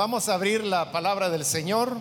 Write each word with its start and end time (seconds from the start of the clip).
Vamos 0.00 0.30
a 0.30 0.34
abrir 0.34 0.64
la 0.64 0.90
palabra 0.90 1.28
del 1.28 1.44
Señor. 1.44 1.94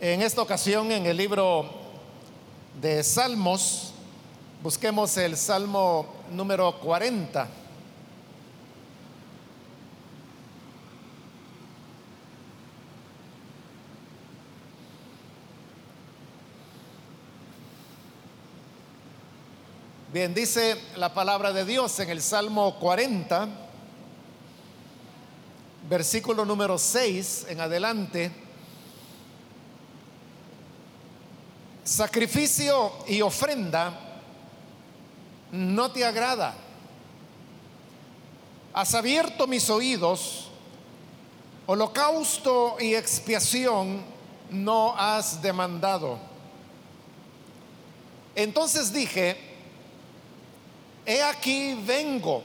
En 0.00 0.22
esta 0.22 0.40
ocasión 0.40 0.90
en 0.90 1.04
el 1.04 1.14
libro 1.18 1.68
de 2.80 3.04
Salmos, 3.04 3.92
busquemos 4.62 5.14
el 5.18 5.36
Salmo 5.36 6.06
número 6.30 6.80
40. 6.80 7.46
Bien, 20.10 20.32
dice 20.32 20.80
la 20.96 21.12
palabra 21.12 21.52
de 21.52 21.66
Dios 21.66 22.00
en 22.00 22.08
el 22.08 22.22
Salmo 22.22 22.76
40 22.78 23.67
versículo 25.88 26.44
número 26.44 26.76
6 26.76 27.46
en 27.48 27.60
adelante, 27.60 28.30
sacrificio 31.82 32.92
y 33.06 33.22
ofrenda 33.22 33.98
no 35.50 35.90
te 35.90 36.04
agrada. 36.04 36.54
Has 38.74 38.94
abierto 38.94 39.46
mis 39.46 39.70
oídos, 39.70 40.48
holocausto 41.66 42.76
y 42.78 42.94
expiación 42.94 44.02
no 44.50 44.94
has 44.94 45.40
demandado. 45.40 46.18
Entonces 48.34 48.92
dije, 48.92 49.36
he 51.06 51.22
aquí 51.22 51.74
vengo 51.86 52.42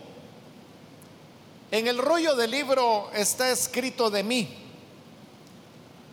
en 1.73 1.87
el 1.87 1.97
rollo 1.97 2.35
del 2.35 2.51
libro 2.51 3.09
está 3.15 3.49
escrito 3.49 4.11
de 4.11 4.21
mí, 4.21 4.47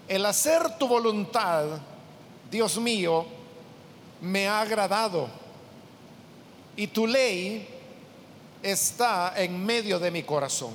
el 0.08 0.24
hacer 0.24 0.78
tu 0.78 0.88
voluntad, 0.88 1.66
Dios 2.50 2.78
mío, 2.78 3.26
me 4.22 4.48
ha 4.48 4.62
agradado 4.62 5.28
y 6.74 6.86
tu 6.86 7.06
ley 7.06 7.68
está 8.62 9.34
en 9.36 9.62
medio 9.62 9.98
de 9.98 10.10
mi 10.10 10.22
corazón. 10.22 10.72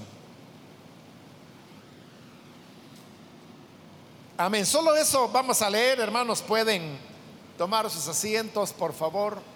Amén. 4.37 4.67
Solo 4.67 4.95
eso 4.95 5.27
vamos 5.29 5.63
a 5.63 5.69
leer, 5.71 5.99
hermanos. 5.99 6.43
Pueden 6.43 6.99
tomar 7.57 7.89
sus 7.89 8.07
asientos, 8.07 8.71
por 8.71 8.93
favor. 8.93 9.54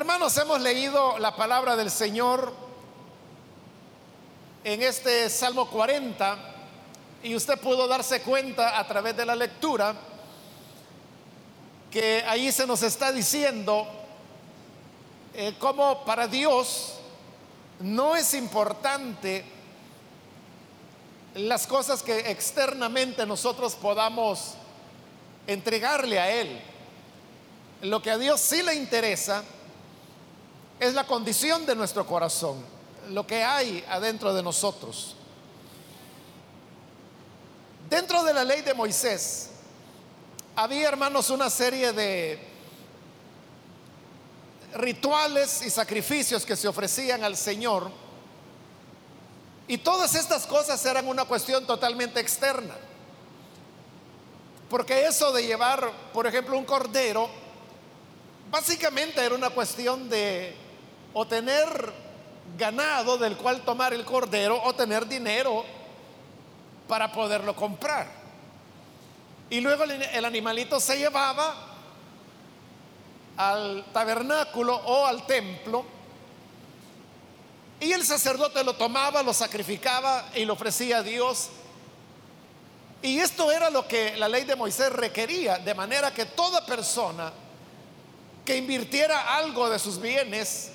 Hermanos, 0.00 0.34
hemos 0.38 0.58
leído 0.62 1.18
la 1.18 1.36
palabra 1.36 1.76
del 1.76 1.90
Señor 1.90 2.54
en 4.64 4.80
este 4.80 5.28
Salmo 5.28 5.68
40 5.68 6.38
y 7.22 7.34
usted 7.34 7.60
pudo 7.60 7.86
darse 7.86 8.22
cuenta 8.22 8.78
a 8.78 8.86
través 8.86 9.14
de 9.14 9.26
la 9.26 9.36
lectura 9.36 9.94
que 11.90 12.24
ahí 12.26 12.50
se 12.50 12.66
nos 12.66 12.82
está 12.82 13.12
diciendo 13.12 13.86
eh, 15.34 15.54
cómo 15.58 16.02
para 16.06 16.26
Dios 16.26 16.94
no 17.80 18.16
es 18.16 18.32
importante 18.32 19.44
las 21.34 21.66
cosas 21.66 22.02
que 22.02 22.30
externamente 22.30 23.26
nosotros 23.26 23.74
podamos 23.74 24.54
entregarle 25.46 26.18
a 26.18 26.30
Él. 26.30 26.58
Lo 27.82 28.00
que 28.00 28.10
a 28.10 28.16
Dios 28.16 28.40
sí 28.40 28.62
le 28.62 28.74
interesa 28.74 29.40
es 29.40 29.59
la 30.94 31.06
condición 31.06 31.66
de 31.66 31.76
nuestro 31.76 32.06
corazón, 32.06 32.64
lo 33.10 33.26
que 33.26 33.44
hay 33.44 33.84
adentro 33.88 34.32
de 34.32 34.42
nosotros. 34.42 35.14
Dentro 37.90 38.24
de 38.24 38.32
la 38.32 38.44
ley 38.44 38.62
de 38.62 38.72
Moisés 38.72 39.50
había, 40.56 40.88
hermanos, 40.88 41.28
una 41.28 41.50
serie 41.50 41.92
de 41.92 42.38
rituales 44.74 45.62
y 45.62 45.70
sacrificios 45.70 46.46
que 46.46 46.56
se 46.56 46.68
ofrecían 46.68 47.24
al 47.24 47.36
Señor. 47.36 47.90
Y 49.68 49.78
todas 49.78 50.14
estas 50.14 50.46
cosas 50.46 50.84
eran 50.86 51.06
una 51.06 51.24
cuestión 51.24 51.66
totalmente 51.66 52.20
externa. 52.20 52.74
Porque 54.68 55.06
eso 55.06 55.32
de 55.32 55.44
llevar, 55.44 55.90
por 56.12 56.26
ejemplo, 56.26 56.56
un 56.56 56.64
cordero, 56.64 57.28
básicamente 58.50 59.24
era 59.24 59.34
una 59.34 59.50
cuestión 59.50 60.08
de 60.08 60.54
o 61.12 61.26
tener 61.26 61.92
ganado 62.56 63.16
del 63.18 63.36
cual 63.36 63.62
tomar 63.62 63.94
el 63.94 64.04
cordero 64.04 64.60
o 64.62 64.72
tener 64.74 65.06
dinero 65.06 65.64
para 66.88 67.12
poderlo 67.12 67.54
comprar. 67.54 68.08
Y 69.48 69.60
luego 69.60 69.84
el, 69.84 70.24
animalito 70.24 70.78
se 70.78 70.98
llevaba 70.98 71.54
al 73.36 73.84
tabernáculo 73.92 74.76
o 74.76 75.06
al 75.06 75.26
templo 75.26 75.84
y 77.80 77.92
el 77.92 78.04
sacerdote 78.04 78.62
lo 78.62 78.74
tomaba, 78.74 79.22
lo 79.22 79.32
sacrificaba 79.32 80.26
y 80.34 80.44
lo 80.44 80.52
ofrecía 80.52 80.98
a 80.98 81.02
Dios. 81.02 81.48
Y 83.02 83.18
esto 83.18 83.50
era 83.50 83.70
lo 83.70 83.88
que 83.88 84.16
la 84.18 84.28
ley 84.28 84.44
de 84.44 84.54
Moisés 84.54 84.92
requería, 84.92 85.58
de 85.58 85.74
manera 85.74 86.12
que 86.12 86.26
toda 86.26 86.64
persona 86.66 87.32
que 88.44 88.56
invirtiera 88.56 89.36
algo 89.36 89.70
de 89.70 89.78
sus 89.78 89.98
bienes 89.98 90.72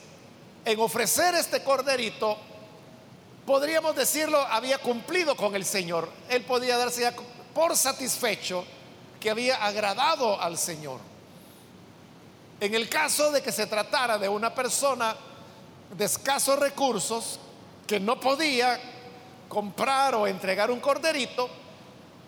en 0.66 0.80
ofrecer 0.80 1.36
este 1.36 1.64
corderito, 1.64 2.38
podríamos 3.46 3.96
decirlo, 3.96 4.40
había 4.40 4.80
cumplido 4.80 5.38
con 5.38 5.56
el 5.56 5.64
Señor. 5.64 6.10
Él 6.28 6.44
podía 6.44 6.78
darse 6.78 7.10
por 7.54 7.78
satisfecho 7.78 8.66
que 9.20 9.30
había 9.30 9.64
agradado 9.64 10.42
al 10.42 10.58
Señor. 10.58 11.00
En 12.60 12.74
el 12.74 12.90
caso 12.90 13.32
de 13.32 13.44
que 13.44 13.52
se 13.52 13.68
tratara 13.68 14.18
de 14.18 14.28
una 14.28 14.54
persona 14.54 15.16
de 15.96 16.06
escasos 16.06 16.58
recursos 16.58 17.40
que 17.86 18.00
no 18.00 18.20
podía 18.20 18.80
comprar 19.48 20.16
o 20.16 20.26
entregar 20.26 20.72
un 20.72 20.80
corderito, 20.80 21.48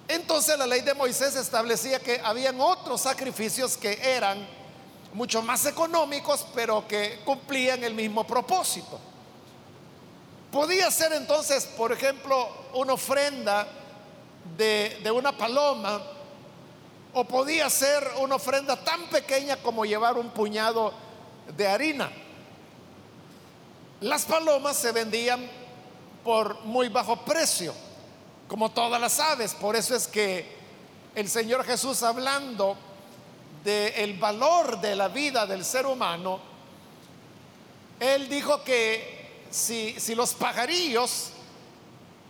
entonces 0.07 0.57
la 0.57 0.67
ley 0.67 0.81
de 0.81 0.93
Moisés 0.93 1.35
establecía 1.35 1.99
que 1.99 2.21
habían 2.23 2.61
otros 2.61 3.01
sacrificios 3.01 3.75
que 3.75 3.99
eran 4.01 4.47
mucho 5.17 5.41
más 5.41 5.65
económicos, 5.65 6.45
pero 6.53 6.87
que 6.87 7.21
cumplían 7.25 7.83
el 7.83 7.95
mismo 7.95 8.23
propósito. 8.25 8.99
Podía 10.51 10.91
ser 10.91 11.11
entonces, 11.13 11.65
por 11.65 11.91
ejemplo, 11.91 12.47
una 12.75 12.93
ofrenda 12.93 13.67
de, 14.55 14.99
de 15.01 15.09
una 15.09 15.35
paloma, 15.35 15.99
o 17.13 17.23
podía 17.23 17.67
ser 17.67 18.07
una 18.19 18.35
ofrenda 18.35 18.75
tan 18.83 19.07
pequeña 19.07 19.57
como 19.57 19.85
llevar 19.85 20.19
un 20.19 20.29
puñado 20.29 20.93
de 21.57 21.67
harina. 21.67 22.11
Las 24.01 24.23
palomas 24.23 24.77
se 24.77 24.91
vendían 24.91 25.49
por 26.23 26.63
muy 26.63 26.89
bajo 26.89 27.25
precio, 27.25 27.73
como 28.47 28.69
todas 28.69 29.01
las 29.01 29.19
aves. 29.19 29.55
Por 29.55 29.75
eso 29.75 29.95
es 29.95 30.07
que 30.07 30.57
el 31.15 31.27
Señor 31.27 31.63
Jesús 31.65 32.03
hablando 32.03 32.77
del 33.63 34.13
valor 34.17 34.79
de 34.79 34.95
la 34.95 35.07
vida 35.07 35.45
del 35.45 35.65
ser 35.65 35.85
humano, 35.85 36.39
él 37.99 38.29
dijo 38.29 38.63
que 38.63 39.45
si, 39.49 39.99
si 39.99 40.15
los 40.15 40.33
pajarillos 40.33 41.31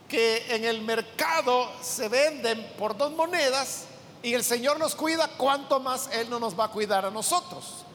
que 0.08 0.56
en 0.56 0.64
el 0.64 0.82
mercado 0.82 1.70
se 1.82 2.08
venden 2.08 2.74
por 2.78 2.96
dos 2.96 3.12
monedas 3.12 3.84
y 4.24 4.34
el 4.34 4.44
Señor 4.44 4.80
nos 4.80 4.96
cuida, 4.96 5.30
¿cuánto 5.38 5.80
más 5.80 6.10
Él 6.12 6.30
no 6.30 6.40
nos 6.40 6.58
va 6.58 6.66
a 6.66 6.70
cuidar 6.70 7.06
a 7.06 7.12
nosotros? 7.12 7.86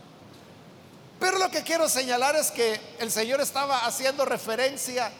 Pero 1.18 1.38
lo 1.38 1.50
que 1.50 1.62
quiero 1.62 1.88
señalar 1.88 2.36
es 2.36 2.50
que 2.50 2.80
el 2.98 3.10
Señor 3.10 3.40
estaba 3.40 3.86
haciendo 3.86 4.24
referencia 4.24 5.10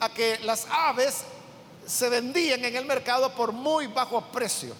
a 0.00 0.08
que 0.08 0.38
las 0.40 0.66
aves 0.70 1.24
se 1.86 2.08
vendían 2.08 2.64
en 2.64 2.74
el 2.76 2.84
mercado 2.84 3.32
por 3.34 3.52
muy 3.52 3.86
bajo 3.86 4.20
precio. 4.32 4.74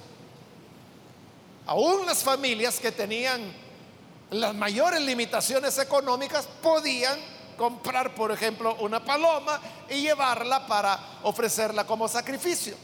Aún 1.67 2.07
las 2.07 2.23
familias 2.23 2.81
que 2.81 2.93
tenían 2.93 3.41
las 4.31 4.55
mayores 4.55 5.01
limitaciones 5.03 5.79
económicas 5.79 6.49
podían 6.63 7.19
comprar, 7.57 8.15
por 8.15 8.33
ejemplo, 8.33 8.75
una 8.81 9.05
paloma 9.05 9.61
y 9.89 10.01
llevarla 10.01 10.67
para 10.67 10.99
ofrecerla 11.23 11.87
como 11.87 12.09
sacrificio. 12.09 12.77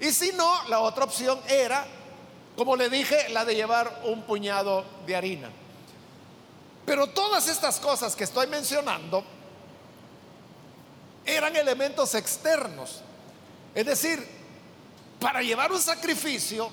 Y 0.00 0.10
si 0.10 0.32
no, 0.32 0.68
la 0.68 0.80
otra 0.80 1.04
opción 1.04 1.38
era, 1.46 1.86
como 2.56 2.76
le 2.76 2.88
dije, 2.88 3.28
la 3.28 3.44
de 3.44 3.54
llevar 3.54 4.02
un 4.04 4.22
puñado 4.22 4.84
de 5.06 5.14
harina. 5.14 5.50
Pero 6.86 7.08
todas 7.08 7.46
estas 7.46 7.78
cosas 7.78 8.16
que 8.16 8.24
estoy 8.24 8.46
mencionando 8.46 9.22
eran 11.26 11.54
elementos 11.54 12.14
externos. 12.14 13.02
Es 13.74 13.86
decir, 13.86 14.26
para 15.20 15.42
llevar 15.42 15.70
un 15.70 15.80
sacrificio 15.80 16.70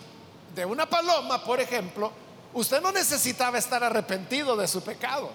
una 0.65 0.89
paloma, 0.89 1.44
por 1.44 1.59
ejemplo, 1.59 2.12
usted 2.54 2.81
no 2.81 2.92
necesitaba 2.92 3.57
estar 3.57 3.83
arrepentido 3.83 4.56
de 4.56 4.68
su 4.68 4.81
pecado. 4.81 5.30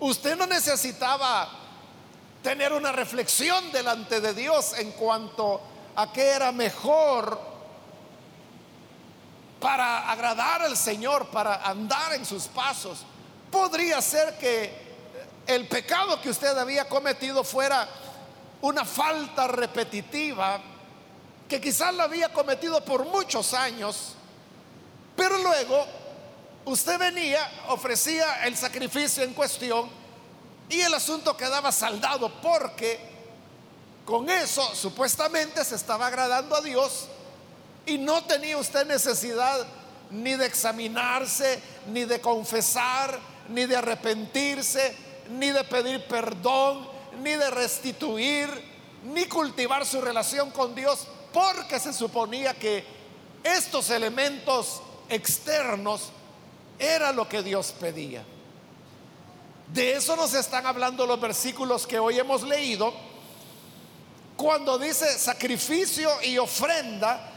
Usted 0.00 0.36
no 0.36 0.46
necesitaba 0.46 1.48
tener 2.42 2.72
una 2.72 2.92
reflexión 2.92 3.70
delante 3.72 4.20
de 4.20 4.32
Dios 4.32 4.78
en 4.78 4.92
cuanto 4.92 5.60
a 5.96 6.12
qué 6.12 6.30
era 6.30 6.52
mejor 6.52 7.38
para 9.60 10.10
agradar 10.10 10.62
al 10.62 10.76
Señor, 10.76 11.26
para 11.28 11.56
andar 11.56 12.14
en 12.14 12.24
sus 12.24 12.44
pasos. 12.44 13.00
Podría 13.50 14.00
ser 14.00 14.38
que 14.38 14.88
el 15.46 15.66
pecado 15.66 16.20
que 16.20 16.30
usted 16.30 16.56
había 16.56 16.88
cometido 16.88 17.42
fuera 17.42 17.88
una 18.60 18.84
falta 18.84 19.48
repetitiva 19.48 20.60
que 21.48 21.60
quizás 21.60 21.94
la 21.94 22.04
había 22.04 22.32
cometido 22.32 22.84
por 22.84 23.06
muchos 23.06 23.54
años, 23.54 24.14
pero 25.16 25.38
luego 25.38 25.86
usted 26.66 26.98
venía, 26.98 27.40
ofrecía 27.68 28.46
el 28.46 28.56
sacrificio 28.56 29.24
en 29.24 29.32
cuestión 29.32 29.88
y 30.68 30.80
el 30.80 30.92
asunto 30.92 31.36
quedaba 31.36 31.72
saldado 31.72 32.30
porque 32.42 33.00
con 34.04 34.28
eso 34.28 34.74
supuestamente 34.74 35.64
se 35.64 35.74
estaba 35.74 36.06
agradando 36.06 36.54
a 36.54 36.60
Dios 36.60 37.08
y 37.86 37.96
no 37.96 38.24
tenía 38.24 38.58
usted 38.58 38.86
necesidad 38.86 39.66
ni 40.10 40.34
de 40.34 40.46
examinarse, 40.46 41.60
ni 41.88 42.04
de 42.04 42.20
confesar, 42.20 43.18
ni 43.48 43.64
de 43.64 43.76
arrepentirse, 43.76 44.94
ni 45.30 45.50
de 45.50 45.64
pedir 45.64 46.06
perdón, 46.06 46.88
ni 47.22 47.32
de 47.32 47.50
restituir, 47.50 48.48
ni 49.04 49.26
cultivar 49.26 49.86
su 49.86 50.00
relación 50.00 50.50
con 50.50 50.74
Dios, 50.74 51.06
porque 51.32 51.78
se 51.78 51.92
suponía 51.92 52.54
que 52.54 52.84
estos 53.42 53.90
elementos 53.90 54.82
externos 55.08 56.10
era 56.78 57.12
lo 57.12 57.28
que 57.28 57.42
Dios 57.42 57.74
pedía. 57.78 58.24
De 59.72 59.92
eso 59.92 60.16
nos 60.16 60.32
están 60.34 60.66
hablando 60.66 61.06
los 61.06 61.20
versículos 61.20 61.86
que 61.86 61.98
hoy 61.98 62.18
hemos 62.18 62.42
leído, 62.42 62.92
cuando 64.36 64.78
dice 64.78 65.06
sacrificio 65.18 66.10
y 66.22 66.38
ofrenda 66.38 67.32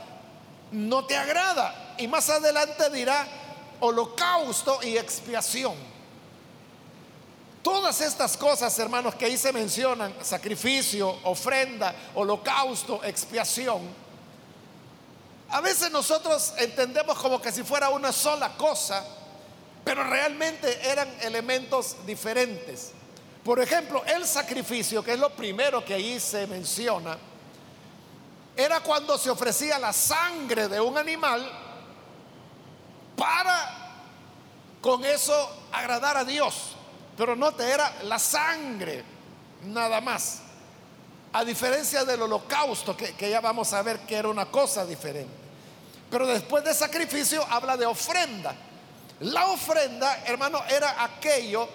no 0.71 1.05
te 1.05 1.17
agrada. 1.17 1.95
Y 1.97 2.07
más 2.07 2.29
adelante 2.29 2.89
dirá 2.89 3.27
holocausto 3.79 4.79
y 4.83 4.97
expiación. 4.97 5.90
Todas 7.61 8.01
estas 8.01 8.35
cosas, 8.37 8.77
hermanos, 8.79 9.15
que 9.15 9.25
ahí 9.25 9.37
se 9.37 9.53
mencionan, 9.53 10.13
sacrificio, 10.21 11.19
ofrenda, 11.23 11.93
holocausto, 12.15 13.03
expiación, 13.03 13.81
a 15.51 15.59
veces 15.59 15.91
nosotros 15.91 16.53
entendemos 16.57 17.17
como 17.19 17.41
que 17.41 17.51
si 17.51 17.63
fuera 17.63 17.89
una 17.89 18.13
sola 18.13 18.55
cosa, 18.55 19.05
pero 19.83 20.03
realmente 20.03 20.89
eran 20.89 21.09
elementos 21.21 21.97
diferentes. 22.05 22.93
Por 23.43 23.59
ejemplo, 23.59 24.01
el 24.05 24.25
sacrificio, 24.25 25.03
que 25.03 25.13
es 25.13 25.19
lo 25.19 25.29
primero 25.31 25.83
que 25.83 25.95
ahí 25.95 26.19
se 26.21 26.47
menciona, 26.47 27.17
era 28.55 28.79
cuando 28.79 29.17
se 29.17 29.29
ofrecía 29.29 29.77
la 29.77 29.91
sangre 29.91 30.69
de 30.69 30.79
un 30.79 30.97
animal 30.97 31.51
para 33.17 33.91
con 34.79 35.03
eso 35.03 35.49
agradar 35.71 36.15
a 36.15 36.23
Dios. 36.23 36.70
Pero 37.17 37.35
no 37.35 37.53
te 37.53 37.69
era 37.69 38.03
la 38.03 38.19
sangre, 38.19 39.03
nada 39.63 40.01
más. 40.01 40.41
A 41.33 41.43
diferencia 41.45 42.03
del 42.03 42.21
holocausto, 42.21 42.95
que, 42.95 43.13
que, 43.13 43.29
ya 43.29 43.39
vamos 43.41 43.71
a 43.73 43.81
ver 43.81 43.99
que 43.99 44.15
era 44.15 44.27
una 44.27 44.45
cosa 44.45 44.85
diferente. 44.85 45.33
Pero 46.09 46.27
después 46.27 46.63
de 46.63 46.73
sacrificio 46.73 47.45
habla 47.49 47.77
de 47.77 47.85
ofrenda. 47.85 48.53
La 49.21 49.47
ofrenda, 49.47 50.23
hermano, 50.25 50.61
era 50.69 51.03
aquello 51.03 51.69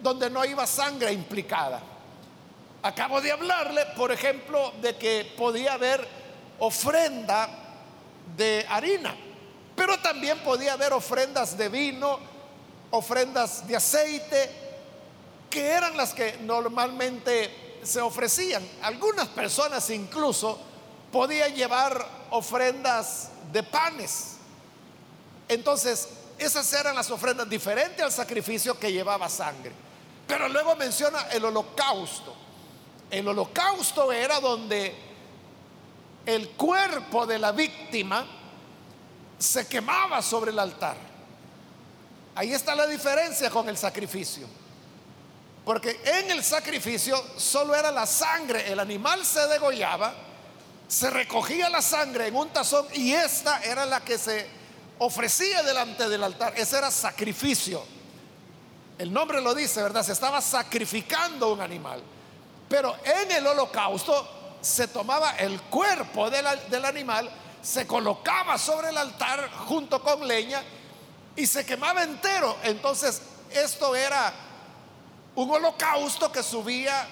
donde 0.00 0.30
no 0.30 0.44
iba 0.44 0.66
sangre 0.66 1.12
implicada. 1.12 1.82
Acabo 2.82 3.20
de 3.20 3.32
hablarle, 3.32 3.86
por 3.96 4.12
ejemplo, 4.12 4.72
de 4.80 4.96
que 4.96 5.34
podía 5.36 5.74
haber 5.74 6.06
ofrenda 6.58 7.48
de 8.36 8.66
harina, 8.68 9.14
pero 9.74 9.98
también 9.98 10.38
podía 10.40 10.74
haber 10.74 10.92
ofrendas 10.92 11.56
de 11.56 11.68
vino, 11.68 12.18
ofrendas 12.90 13.66
de 13.66 13.76
aceite, 13.76 14.63
que 15.54 15.68
eran 15.68 15.96
las 15.96 16.12
que 16.12 16.36
normalmente 16.38 17.78
se 17.84 18.00
ofrecían. 18.00 18.68
Algunas 18.82 19.28
personas 19.28 19.88
incluso 19.90 20.58
podían 21.12 21.54
llevar 21.54 22.04
ofrendas 22.30 23.30
de 23.52 23.62
panes. 23.62 24.32
Entonces, 25.46 26.08
esas 26.38 26.72
eran 26.72 26.96
las 26.96 27.08
ofrendas 27.08 27.48
diferentes 27.48 28.04
al 28.04 28.10
sacrificio 28.10 28.76
que 28.76 28.90
llevaba 28.90 29.28
sangre. 29.28 29.70
Pero 30.26 30.48
luego 30.48 30.74
menciona 30.74 31.28
el 31.30 31.44
holocausto. 31.44 32.34
El 33.08 33.28
holocausto 33.28 34.10
era 34.10 34.40
donde 34.40 34.92
el 36.26 36.48
cuerpo 36.50 37.26
de 37.26 37.38
la 37.38 37.52
víctima 37.52 38.26
se 39.38 39.68
quemaba 39.68 40.20
sobre 40.20 40.50
el 40.50 40.58
altar. 40.58 40.96
Ahí 42.34 42.52
está 42.52 42.74
la 42.74 42.88
diferencia 42.88 43.50
con 43.50 43.68
el 43.68 43.76
sacrificio. 43.76 44.63
Porque 45.64 46.00
en 46.04 46.30
el 46.30 46.44
sacrificio 46.44 47.22
solo 47.36 47.74
era 47.74 47.90
la 47.90 48.06
sangre, 48.06 48.70
el 48.70 48.78
animal 48.78 49.24
se 49.24 49.46
degollaba, 49.46 50.12
se 50.86 51.08
recogía 51.08 51.70
la 51.70 51.80
sangre 51.80 52.26
en 52.26 52.36
un 52.36 52.50
tazón 52.50 52.86
y 52.92 53.12
esta 53.12 53.62
era 53.62 53.86
la 53.86 54.00
que 54.00 54.18
se 54.18 54.46
ofrecía 54.98 55.62
delante 55.62 56.08
del 56.08 56.22
altar. 56.22 56.52
Ese 56.56 56.76
era 56.76 56.90
sacrificio. 56.90 57.82
El 58.98 59.12
nombre 59.12 59.40
lo 59.40 59.54
dice, 59.54 59.82
¿verdad? 59.82 60.02
Se 60.02 60.12
estaba 60.12 60.40
sacrificando 60.42 61.52
un 61.52 61.62
animal. 61.62 62.02
Pero 62.68 62.94
en 63.02 63.32
el 63.32 63.46
holocausto 63.46 64.56
se 64.60 64.88
tomaba 64.88 65.36
el 65.36 65.60
cuerpo 65.62 66.28
del 66.30 66.84
animal, 66.84 67.30
se 67.62 67.86
colocaba 67.86 68.58
sobre 68.58 68.90
el 68.90 68.98
altar 68.98 69.50
junto 69.66 70.02
con 70.02 70.26
leña 70.26 70.62
y 71.36 71.46
se 71.46 71.64
quemaba 71.64 72.02
entero. 72.02 72.56
Entonces 72.62 73.22
esto 73.50 73.94
era 73.96 74.32
un 75.36 75.50
holocausto 75.50 76.30
que 76.30 76.42
subía 76.42 77.06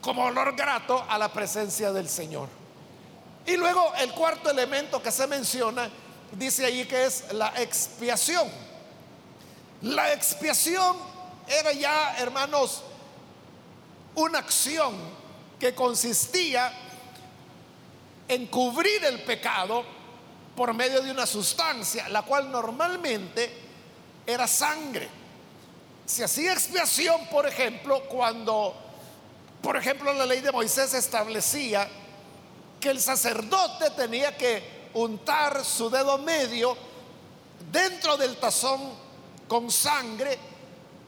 como 0.00 0.24
olor 0.24 0.56
grato 0.56 1.04
a 1.08 1.16
la 1.18 1.32
presencia 1.32 1.92
del 1.92 2.08
Señor. 2.08 2.48
Y 3.46 3.56
luego 3.56 3.92
el 3.98 4.12
cuarto 4.12 4.50
elemento 4.50 5.02
que 5.02 5.10
se 5.10 5.26
menciona 5.26 5.88
dice 6.32 6.64
allí 6.64 6.84
que 6.86 7.06
es 7.06 7.32
la 7.32 7.52
expiación. 7.60 8.48
La 9.82 10.12
expiación 10.12 10.96
era 11.48 11.72
ya, 11.72 12.16
hermanos, 12.18 12.82
una 14.14 14.38
acción 14.38 14.94
que 15.58 15.74
consistía 15.74 16.72
en 18.28 18.46
cubrir 18.46 19.04
el 19.04 19.22
pecado 19.22 19.84
por 20.56 20.72
medio 20.74 21.02
de 21.02 21.10
una 21.10 21.26
sustancia, 21.26 22.08
la 22.08 22.22
cual 22.22 22.50
normalmente 22.50 23.50
era 24.26 24.46
sangre. 24.46 25.21
Se 26.12 26.24
hacía 26.24 26.52
expiación, 26.52 27.26
por 27.28 27.46
ejemplo, 27.46 28.02
cuando, 28.02 28.74
por 29.62 29.78
ejemplo, 29.78 30.12
la 30.12 30.26
ley 30.26 30.42
de 30.42 30.52
Moisés 30.52 30.92
establecía 30.92 31.88
que 32.78 32.90
el 32.90 33.00
sacerdote 33.00 33.88
tenía 33.92 34.36
que 34.36 34.90
untar 34.92 35.64
su 35.64 35.88
dedo 35.88 36.18
medio 36.18 36.76
dentro 37.72 38.18
del 38.18 38.36
tazón 38.36 38.92
con 39.48 39.70
sangre 39.70 40.38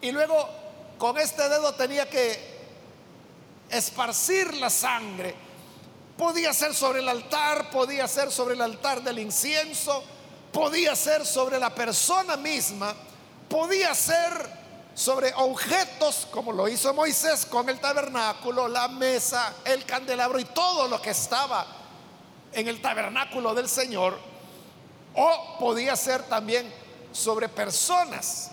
y 0.01 0.11
luego 0.11 0.49
con 0.97 1.19
este 1.19 1.51
dedo 1.51 1.75
tenía 1.75 2.09
que 2.09 2.39
esparcir 3.69 4.55
la 4.55 4.71
sangre. 4.71 5.35
Podía 6.17 6.55
ser 6.55 6.75
sobre 6.75 7.01
el 7.01 7.09
altar, 7.11 7.69
podía 7.69 8.09
ser 8.09 8.33
sobre 8.33 8.55
el 8.55 8.63
altar 8.63 9.03
del 9.03 9.19
incienso, 9.19 10.03
podía 10.51 10.97
ser 10.97 11.27
sobre 11.27 11.59
la 11.59 11.75
persona 11.75 12.39
misma, 12.39 12.95
podía 13.51 13.95
ser 13.95 14.64
sobre 14.95 15.33
objetos 15.35 16.29
como 16.31 16.53
lo 16.53 16.69
hizo 16.69 16.95
Moisés 16.95 17.47
con 17.47 17.69
el 17.69 17.81
tabernáculo, 17.81 18.69
la 18.69 18.89
mesa, 18.89 19.55
el 19.65 19.85
candelabro 19.85 20.39
y 20.39 20.45
todo 20.45 20.87
lo 20.89 21.03
que 21.03 21.11
estaba 21.11 21.67
en 22.53 22.69
el 22.69 22.81
tabernáculo 22.81 23.55
del 23.55 23.69
Señor, 23.69 24.17
o 25.17 25.59
podía 25.59 25.97
ser 25.97 26.23
también 26.25 26.73
sobre 27.13 27.49
personas. 27.49 28.51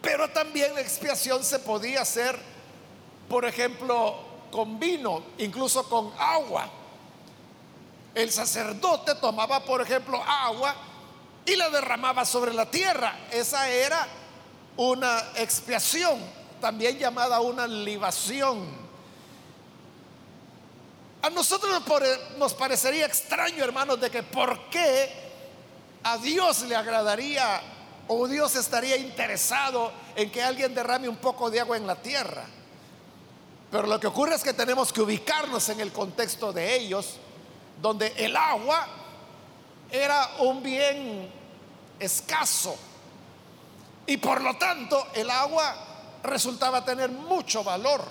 Pero 0.00 0.28
también 0.30 0.74
la 0.74 0.80
expiación 0.80 1.42
se 1.42 1.58
podía 1.58 2.02
hacer, 2.02 2.38
por 3.28 3.44
ejemplo, 3.44 4.16
con 4.50 4.78
vino, 4.78 5.22
incluso 5.38 5.88
con 5.88 6.12
agua. 6.18 6.68
El 8.14 8.30
sacerdote 8.30 9.14
tomaba, 9.16 9.64
por 9.64 9.80
ejemplo, 9.80 10.22
agua 10.22 10.74
y 11.46 11.56
la 11.56 11.70
derramaba 11.70 12.24
sobre 12.24 12.52
la 12.52 12.70
tierra. 12.70 13.16
Esa 13.30 13.68
era 13.68 14.06
una 14.76 15.22
expiación, 15.36 16.18
también 16.60 16.98
llamada 16.98 17.40
una 17.40 17.66
libación. 17.66 18.82
A 21.22 21.30
nosotros 21.30 21.82
nos 22.38 22.54
parecería 22.54 23.06
extraño, 23.06 23.62
hermanos, 23.62 24.00
de 24.00 24.10
que 24.10 24.22
por 24.22 24.68
qué 24.70 25.10
a 26.02 26.18
Dios 26.18 26.62
le 26.62 26.74
agradaría 26.74 27.60
o 28.08 28.26
Dios 28.26 28.56
estaría 28.56 28.96
interesado 28.96 29.92
en 30.16 30.30
que 30.30 30.42
alguien 30.42 30.74
derrame 30.74 31.08
un 31.08 31.16
poco 31.16 31.50
de 31.50 31.60
agua 31.60 31.76
en 31.76 31.86
la 31.86 31.96
tierra. 31.96 32.44
Pero 33.70 33.86
lo 33.86 34.00
que 34.00 34.08
ocurre 34.08 34.34
es 34.34 34.42
que 34.42 34.52
tenemos 34.52 34.92
que 34.92 35.00
ubicarnos 35.00 35.68
en 35.68 35.80
el 35.80 35.92
contexto 35.92 36.52
de 36.52 36.76
ellos, 36.76 37.16
donde 37.80 38.12
el 38.16 38.36
agua 38.36 38.86
era 39.90 40.28
un 40.40 40.62
bien 40.62 41.30
escaso 41.98 42.76
y 44.12 44.18
por 44.18 44.42
lo 44.42 44.54
tanto 44.58 45.06
el 45.14 45.30
agua 45.30 45.74
resultaba 46.22 46.84
tener 46.84 47.08
mucho 47.08 47.64
valor. 47.64 48.04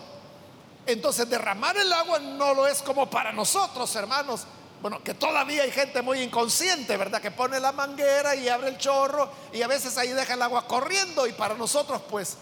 Entonces 0.88 1.30
derramar 1.30 1.78
el 1.78 1.94
agua 1.94 2.18
no 2.18 2.56
lo 2.56 2.66
es 2.66 2.82
como 2.82 3.08
para 3.08 3.32
nosotros, 3.32 3.96
hermanos. 3.96 4.48
Bueno, 4.82 5.04
que 5.04 5.14
todavía 5.14 5.62
hay 5.62 5.72
gente 5.72 6.02
muy 6.02 6.22
inconsciente, 6.22 6.98
¿verdad? 6.98 7.22
Que 7.22 7.30
pone 7.30 7.60
la 7.60 7.72
manguera 7.72 8.34
y 8.34 8.50
abre 8.50 8.70
el 8.70 8.80
chorro 8.80 9.30
y 9.54 9.62
a 9.62 9.68
veces 9.68 9.96
ahí 10.00 10.10
deja 10.10 10.34
el 10.34 10.42
agua 10.42 10.68
corriendo 10.68 11.28
y 11.28 11.34
para 11.34 11.54
nosotros 11.54 12.02
pues 12.10 12.36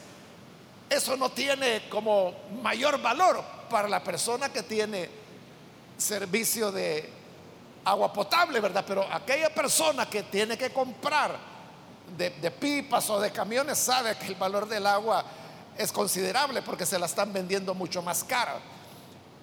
eso 0.90 1.18
no 1.18 1.30
tiene 1.30 1.90
como 1.90 2.34
mayor 2.64 3.02
valor 3.02 3.44
para 3.70 3.90
la 3.90 4.02
persona 4.02 4.54
que 4.54 4.64
tiene 4.64 5.10
servicio 5.98 6.72
de 6.72 7.10
agua 7.84 8.14
potable, 8.14 8.62
¿verdad? 8.62 8.86
Pero 8.88 9.06
aquella 9.12 9.54
persona 9.54 10.10
que 10.10 10.24
tiene 10.24 10.58
que 10.58 10.72
comprar 10.72 11.49
de, 12.18 12.52
pipas 12.52 13.10
o 13.10 13.20
de 13.20 13.32
camiones 13.32 13.78
sabe 13.78 14.16
que 14.18 14.28
el 14.28 14.36
valor 14.36 14.68
del 14.68 14.86
agua 14.86 15.24
es 15.78 15.92
considerable 15.92 16.62
porque 16.62 16.86
se 16.86 17.00
la 17.00 17.06
están 17.06 17.32
vendiendo 17.32 17.74
mucho 17.74 18.02
más 18.02 18.24
cara. 18.24 18.60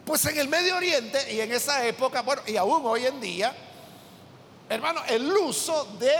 Pues 0.05 0.25
en 0.27 0.39
el 0.39 0.49
Medio 0.49 0.77
Oriente 0.77 1.33
y 1.33 1.41
en 1.41 1.53
esa 1.53 1.85
época, 1.87 2.23
bueno, 2.23 2.43
y 2.47 2.57
aún 2.57 2.83
hoy 2.85 3.07
en 3.07 3.21
día, 3.21 3.55
hermano, 4.69 5.01
el 5.09 5.27
uso 5.33 5.85
de 5.99 6.15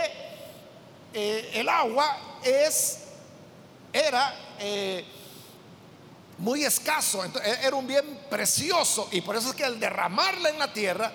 eh, 1.13 1.51
el 1.53 1.69
agua 1.69 2.17
es, 2.43 2.99
era 3.93 4.35
eh, 4.59 5.05
muy 6.37 6.65
escaso, 6.65 7.23
e, 7.23 7.29
era 7.65 7.75
un 7.75 7.87
bien 7.87 8.21
precioso 8.29 9.07
y 9.11 9.21
por 9.21 9.35
eso 9.35 9.49
es 9.49 9.55
que 9.55 9.63
al 9.63 9.79
derramarla 9.79 10.49
en 10.49 10.59
la 10.59 10.73
tierra 10.73 11.11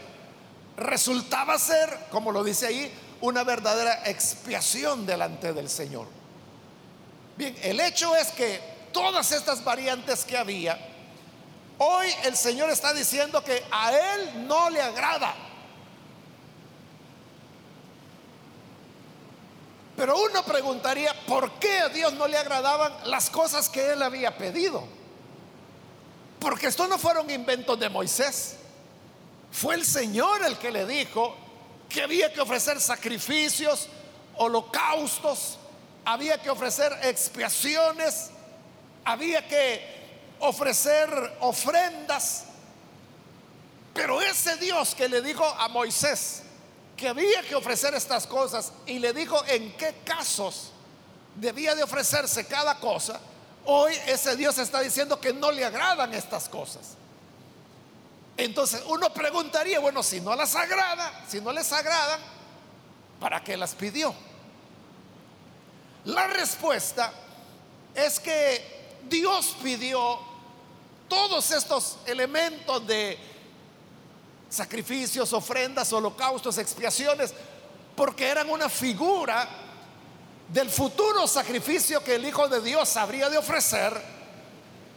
resultaba 0.76 1.58
ser, 1.58 2.06
como 2.10 2.32
lo 2.32 2.42
dice 2.42 2.66
ahí, 2.66 2.92
una 3.22 3.44
verdadera 3.44 4.02
expiación 4.04 5.06
delante 5.06 5.52
del 5.52 5.70
Señor. 5.70 6.06
Bien, 7.36 7.56
el 7.62 7.80
hecho 7.80 8.14
es 8.14 8.28
que 8.32 8.60
todas 8.92 9.32
estas 9.32 9.64
variantes 9.64 10.24
que 10.24 10.36
había, 10.36 10.78
hoy 11.78 12.08
el 12.24 12.36
Señor 12.36 12.68
está 12.70 12.92
diciendo 12.92 13.42
que 13.42 13.62
a 13.70 13.92
Él 13.92 14.46
no 14.46 14.68
le 14.70 14.82
agrada. 14.82 15.34
Pero 19.96 20.18
uno 20.20 20.42
preguntaría, 20.44 21.14
¿por 21.26 21.52
qué 21.60 21.78
a 21.78 21.88
Dios 21.90 22.12
no 22.14 22.26
le 22.26 22.36
agradaban 22.36 22.92
las 23.04 23.30
cosas 23.30 23.68
que 23.68 23.92
Él 23.92 24.02
había 24.02 24.36
pedido? 24.36 24.82
Porque 26.40 26.66
esto 26.66 26.88
no 26.88 26.98
fueron 26.98 27.30
inventos 27.30 27.78
de 27.78 27.88
Moisés. 27.88 28.56
Fue 29.52 29.76
el 29.76 29.86
Señor 29.86 30.44
el 30.44 30.58
que 30.58 30.72
le 30.72 30.86
dijo 30.86 31.36
que 31.92 32.02
había 32.02 32.32
que 32.32 32.40
ofrecer 32.40 32.80
sacrificios, 32.80 33.88
holocaustos, 34.36 35.58
había 36.04 36.40
que 36.40 36.50
ofrecer 36.50 36.92
expiaciones, 37.02 38.30
había 39.04 39.46
que 39.46 40.36
ofrecer 40.40 41.08
ofrendas. 41.40 42.44
Pero 43.94 44.20
ese 44.22 44.56
Dios 44.56 44.94
que 44.94 45.08
le 45.08 45.20
dijo 45.20 45.44
a 45.44 45.68
Moisés 45.68 46.42
que 46.96 47.08
había 47.08 47.42
que 47.42 47.54
ofrecer 47.54 47.94
estas 47.94 48.26
cosas 48.26 48.72
y 48.86 48.98
le 48.98 49.12
dijo 49.12 49.44
en 49.48 49.76
qué 49.76 49.96
casos 50.04 50.70
debía 51.34 51.74
de 51.74 51.82
ofrecerse 51.82 52.46
cada 52.46 52.78
cosa, 52.78 53.20
Hoy 53.64 53.94
ese 54.06 54.36
Dios 54.36 54.58
está 54.58 54.80
diciendo 54.80 55.20
que 55.20 55.32
no 55.32 55.52
le 55.52 55.64
agradan 55.64 56.12
estas 56.14 56.48
cosas. 56.48 56.96
Entonces 58.36 58.82
uno 58.86 59.12
preguntaría, 59.12 59.78
bueno, 59.80 60.02
si 60.02 60.20
no 60.20 60.34
las 60.34 60.54
agrada, 60.56 61.24
si 61.28 61.40
no 61.40 61.52
les 61.52 61.70
agradan, 61.72 62.20
¿para 63.20 63.42
qué 63.44 63.56
las 63.56 63.74
pidió? 63.74 64.14
La 66.04 66.26
respuesta 66.26 67.12
es 67.94 68.18
que 68.18 68.98
Dios 69.08 69.56
pidió 69.62 70.18
todos 71.08 71.50
estos 71.50 71.98
elementos 72.06 72.86
de 72.86 73.18
sacrificios, 74.48 75.32
ofrendas, 75.32 75.92
holocaustos, 75.92 76.58
expiaciones, 76.58 77.32
porque 77.94 78.28
eran 78.28 78.48
una 78.50 78.68
figura 78.68 79.48
del 80.48 80.68
futuro 80.70 81.26
sacrificio 81.26 82.02
que 82.02 82.16
el 82.16 82.24
Hijo 82.24 82.48
de 82.48 82.60
Dios 82.60 82.96
habría 82.96 83.30
de 83.30 83.38
ofrecer 83.38 84.00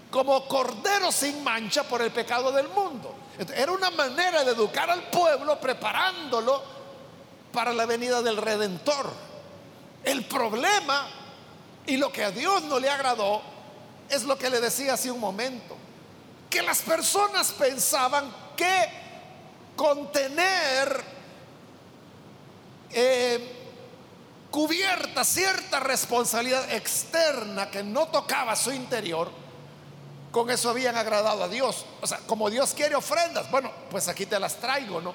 como 0.10 0.48
cordero 0.48 1.12
sin 1.12 1.44
mancha 1.44 1.84
por 1.84 2.02
el 2.02 2.12
pecado 2.12 2.52
del 2.52 2.70
mundo. 2.70 3.14
Era 3.56 3.72
una 3.72 3.92
manera 3.92 4.44
de 4.44 4.52
educar 4.52 4.90
al 4.90 5.04
pueblo 5.10 5.60
preparándolo 5.60 6.64
para 7.52 7.74
la 7.74 7.86
venida 7.86 8.22
del 8.22 8.38
Redentor. 8.38 9.12
El 10.04 10.26
problema 10.26 11.08
y 11.86 11.98
lo 11.98 12.12
que 12.12 12.24
a 12.24 12.32
Dios 12.32 12.64
no 12.64 12.80
le 12.80 12.90
agradó 12.90 13.42
es 14.10 14.24
lo 14.24 14.38
que 14.38 14.50
le 14.50 14.62
decía 14.62 14.94
hace 14.94 15.12
un 15.12 15.20
momento, 15.20 15.76
que 16.50 16.62
las 16.62 16.82
personas 16.82 17.52
pensaban 17.54 18.32
que 18.56 18.90
contener 19.76 21.04
eh, 22.92 23.56
cubierta 24.52 25.26
cierta 25.26 25.80
responsabilidad 25.82 26.72
externa 26.72 27.70
que 27.70 27.84
no 27.84 28.08
tocaba 28.08 28.56
su 28.56 28.72
interior, 28.72 29.30
con 30.36 30.52
eso 30.52 30.70
habían 30.70 30.98
agradado 30.98 31.46
a 31.46 31.48
Dios. 31.48 31.86
O 32.02 32.06
sea, 32.06 32.18
como 32.28 32.50
Dios 32.50 32.74
quiere 32.74 32.94
ofrendas, 32.94 33.50
bueno, 33.50 33.72
pues 33.90 34.10
aquí 34.10 34.26
te 34.26 34.38
las 34.38 34.58
traigo, 34.58 35.00
¿no? 35.00 35.14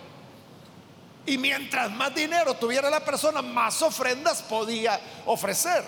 Y 1.26 1.36
mientras 1.36 1.90
más 1.90 2.14
dinero 2.14 2.54
tuviera 2.54 2.88
la 2.88 3.04
persona, 3.04 3.42
más 3.42 3.82
ofrendas 3.82 4.40
podía 4.40 4.98
ofrecer. 5.26 5.84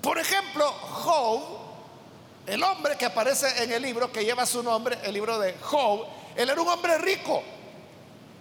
Por 0.00 0.20
ejemplo, 0.20 0.70
Job, 0.70 1.42
el 2.46 2.62
hombre 2.62 2.96
que 2.96 3.06
aparece 3.06 3.64
en 3.64 3.72
el 3.72 3.82
libro 3.82 4.12
que 4.12 4.24
lleva 4.24 4.46
su 4.46 4.62
nombre, 4.62 4.96
el 5.02 5.14
libro 5.14 5.40
de 5.40 5.56
Job, 5.60 6.06
él 6.36 6.48
era 6.48 6.62
un 6.62 6.68
hombre 6.68 6.98
rico. 6.98 7.42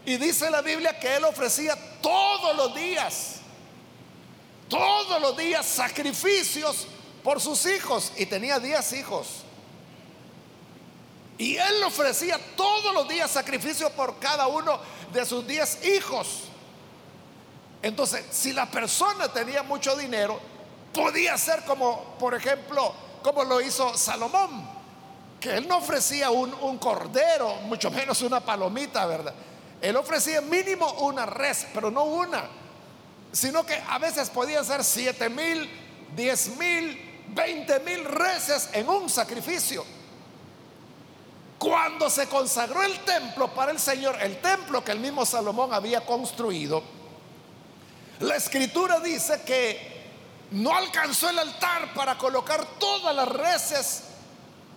Y 0.05 0.17
dice 0.17 0.51
la 0.51 0.61
Biblia 0.61 0.99
que 0.99 1.15
él 1.15 1.23
ofrecía 1.23 1.75
todos 2.03 2.55
los 2.55 2.75
días 2.75 3.37
todos 4.69 5.19
los 5.19 5.35
días 5.35 5.65
sacrificios 5.65 6.87
por 7.23 7.41
sus 7.41 7.65
hijos 7.65 8.13
y 8.15 8.25
tenía 8.27 8.57
diez 8.57 8.93
hijos. 8.93 9.43
Y 11.37 11.55
él 11.57 11.83
ofrecía 11.83 12.39
todos 12.55 12.93
los 12.93 13.07
días 13.07 13.31
sacrificios 13.31 13.91
por 13.91 14.19
cada 14.19 14.47
uno 14.47 14.79
de 15.11 15.25
sus 15.25 15.45
diez 15.47 15.83
hijos. 15.85 16.43
Entonces, 17.81 18.25
si 18.31 18.53
la 18.53 18.69
persona 18.69 19.31
tenía 19.33 19.63
mucho 19.63 19.95
dinero, 19.95 20.39
podía 20.93 21.37
ser 21.37 21.63
como, 21.63 22.15
por 22.19 22.35
ejemplo, 22.35 22.93
como 23.23 23.43
lo 23.43 23.59
hizo 23.59 23.97
Salomón, 23.97 24.69
que 25.39 25.57
él 25.57 25.67
no 25.67 25.77
ofrecía 25.77 26.29
un, 26.29 26.53
un 26.53 26.77
cordero, 26.77 27.55
mucho 27.63 27.89
menos 27.89 28.21
una 28.21 28.39
palomita, 28.39 29.05
¿verdad? 29.07 29.33
Él 29.81 29.95
ofrecía 29.95 30.41
mínimo 30.41 30.91
una 30.99 31.25
res, 31.25 31.65
pero 31.73 31.89
no 31.89 32.03
una 32.03 32.61
sino 33.31 33.65
que 33.65 33.81
a 33.87 33.97
veces 33.97 34.29
podían 34.29 34.65
ser 34.65 34.83
siete 34.83 35.29
mil, 35.29 35.69
diez 36.15 36.49
mil, 36.57 37.23
veinte 37.29 37.79
mil 37.79 38.03
reces 38.05 38.69
en 38.73 38.89
un 38.89 39.09
sacrificio. 39.09 39.85
Cuando 41.61 42.09
se 42.09 42.27
consagró 42.27 42.81
el 42.81 42.97
templo 43.01 43.53
para 43.53 43.71
el 43.71 43.79
Señor, 43.79 44.17
el 44.19 44.41
templo 44.41 44.83
que 44.83 44.93
el 44.93 44.99
mismo 44.99 45.27
Salomón 45.27 45.71
había 45.75 46.03
construido, 46.03 46.81
la 48.19 48.35
escritura 48.35 48.99
dice 48.99 49.43
que 49.43 50.01
no 50.49 50.75
alcanzó 50.75 51.29
el 51.29 51.37
altar 51.37 51.93
para 51.93 52.17
colocar 52.17 52.65
todas 52.79 53.15
las 53.15 53.27
reces 53.27 54.05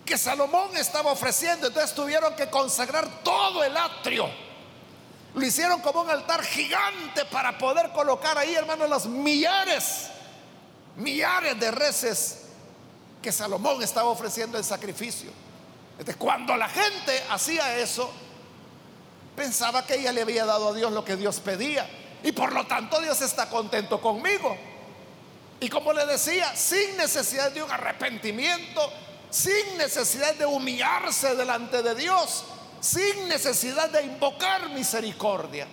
que 0.05 0.19
Salomón 0.19 0.77
estaba 0.77 1.11
ofreciendo, 1.11 1.69
entonces 1.69 1.95
tuvieron 1.95 2.37
que 2.37 2.51
consagrar 2.51 3.23
todo 3.23 3.65
el 3.65 3.75
atrio 3.75 4.29
lo 5.35 5.45
hicieron 5.45 5.81
como 5.81 6.03
un 6.03 6.11
altar 6.11 6.45
gigante 6.45 7.25
para 7.25 7.57
poder 7.57 7.93
colocar 7.93 8.37
ahí, 8.37 8.55
hermanos, 8.55 8.91
los 8.91 9.07
millares, 9.07 10.11
millares 10.97 11.59
de 11.59 11.71
reces 11.71 12.43
que 13.23 13.33
Salomón 13.33 13.83
estaba 13.83 14.11
ofreciendo 14.11 14.59
en 14.59 14.65
sacrificio. 14.65 15.33
Cuando 16.19 16.57
la 16.57 16.69
gente 16.69 17.23
hacía 17.31 17.79
eso, 17.79 18.11
pensaba 19.37 19.87
que 19.87 19.95
ella 19.95 20.13
le 20.13 20.23
había 20.23 20.45
dado 20.45 20.71
a 20.71 20.75
Dios 20.75 20.93
lo 20.93 21.05
que 21.05 21.17
Dios 21.17 21.41
pedía. 21.41 21.89
Y 22.23 22.33
por 22.33 22.53
lo 22.53 22.67
tanto 22.67 23.01
Dios 23.01 23.21
está 23.21 23.49
contento 23.49 24.01
conmigo. 24.01 24.57
Y 25.61 25.69
como 25.69 25.93
le 25.93 26.05
decía, 26.07 26.55
sin 26.57 26.97
necesidad 26.97 27.53
de 27.53 27.63
un 27.63 27.71
arrepentimiento, 27.71 28.93
sin 29.31 29.79
necesidad 29.79 30.35
de 30.35 30.47
humillarse 30.47 31.35
delante 31.37 31.83
de 31.83 31.95
Dios, 31.95 32.45
sin 32.81 33.29
necesidad 33.29 33.89
de 33.91 34.03
invocar 34.03 34.71
misericordia. 34.71 35.67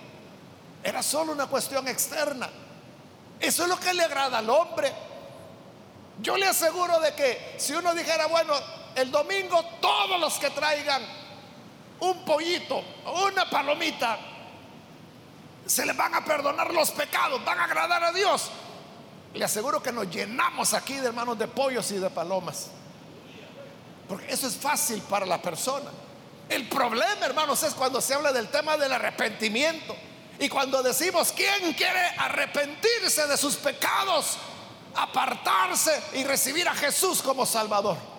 Era 0.84 1.04
solo 1.04 1.32
una 1.32 1.48
cuestión 1.48 1.88
externa. 1.88 2.50
Eso 3.40 3.64
es 3.64 3.70
lo 3.70 3.80
que 3.80 3.94
le 3.94 4.04
agrada 4.04 4.38
al 4.38 4.50
hombre. 4.50 4.92
Yo 6.22 6.38
le 6.38 6.46
aseguro 6.46 7.00
de 7.00 7.14
que 7.14 7.56
si 7.58 7.74
uno 7.74 7.94
dijera, 7.94 8.28
bueno, 8.28 8.54
el 8.96 9.12
domingo 9.12 9.64
todos 9.80 10.20
los 10.20 10.38
que 10.40 10.50
traigan 10.50 11.02
un 12.02 12.26
pollito 12.26 12.84
o 13.06 13.28
una 13.28 13.50
palomita, 13.50 14.18
se 15.66 15.86
les 15.86 15.96
van 15.96 16.16
a 16.16 16.26
perdonar 16.26 16.74
los 16.74 16.92
pecados, 16.92 17.44
van 17.46 17.60
a 17.60 17.66
agradar 17.66 18.04
a 18.04 18.12
Dios. 18.12 18.50
Le 19.34 19.46
aseguro 19.46 19.82
que 19.82 19.92
nos 19.92 20.10
llenamos 20.10 20.74
aquí 20.74 20.96
de 20.96 21.08
hermanos 21.08 21.38
de 21.38 21.48
pollos 21.48 21.90
y 21.92 22.00
de 22.00 22.10
palomas. 22.10 22.68
Porque 24.10 24.34
eso 24.34 24.48
es 24.48 24.58
fácil 24.58 25.02
para 25.04 25.26
la 25.26 25.42
persona. 25.42 25.90
El 26.50 26.68
problema, 26.68 27.26
hermanos, 27.26 27.64
es 27.64 27.74
cuando 27.74 28.02
se 28.02 28.14
habla 28.14 28.34
del 28.34 28.50
tema 28.50 28.76
del 28.76 28.92
arrepentimiento. 28.92 29.96
Y 30.38 30.50
cuando 30.50 30.84
decimos, 30.84 31.32
¿quién 31.32 31.74
quiere 31.74 32.02
arrepentirse 32.18 33.28
de 33.28 33.38
sus 33.38 33.56
pecados? 33.56 34.38
Apartarse 34.96 36.02
y 36.14 36.24
recibir 36.26 36.68
a 36.68 36.76
Jesús 36.76 37.22
como 37.22 37.46
Salvador. 37.46 38.11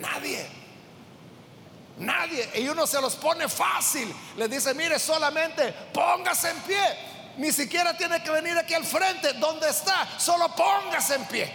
Nadie. 0.00 0.46
Nadie. 1.98 2.50
Y 2.56 2.68
uno 2.68 2.86
se 2.86 3.00
los 3.00 3.14
pone 3.16 3.48
fácil. 3.48 4.12
Le 4.36 4.48
dice, 4.48 4.74
mire, 4.74 4.98
solamente 4.98 5.72
póngase 5.92 6.50
en 6.50 6.58
pie. 6.60 6.80
Ni 7.36 7.52
siquiera 7.52 7.96
tiene 7.96 8.22
que 8.22 8.30
venir 8.30 8.56
aquí 8.58 8.74
al 8.74 8.84
frente. 8.84 9.34
¿Dónde 9.34 9.68
está? 9.68 10.18
Solo 10.18 10.54
póngase 10.54 11.14
en 11.14 11.24
pie. 11.26 11.52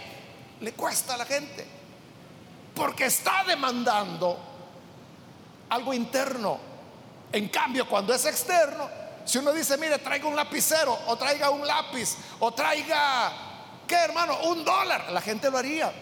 Le 0.60 0.72
cuesta 0.72 1.14
a 1.14 1.16
la 1.18 1.26
gente. 1.26 1.66
Porque 2.74 3.06
está 3.06 3.44
demandando 3.44 4.38
algo 5.68 5.92
interno. 5.92 6.58
En 7.32 7.48
cambio, 7.48 7.88
cuando 7.88 8.14
es 8.14 8.24
externo, 8.24 8.88
si 9.24 9.38
uno 9.38 9.52
dice, 9.52 9.76
mire, 9.76 9.98
traiga 9.98 10.28
un 10.28 10.36
lapicero, 10.36 10.96
o 11.08 11.16
traiga 11.16 11.50
un 11.50 11.66
lápiz, 11.66 12.16
o 12.38 12.52
traiga, 12.52 13.32
¿qué 13.88 13.96
hermano? 13.96 14.38
Un 14.44 14.64
dólar, 14.64 15.10
la 15.10 15.20
gente 15.20 15.50
lo 15.50 15.58
haría. 15.58 15.92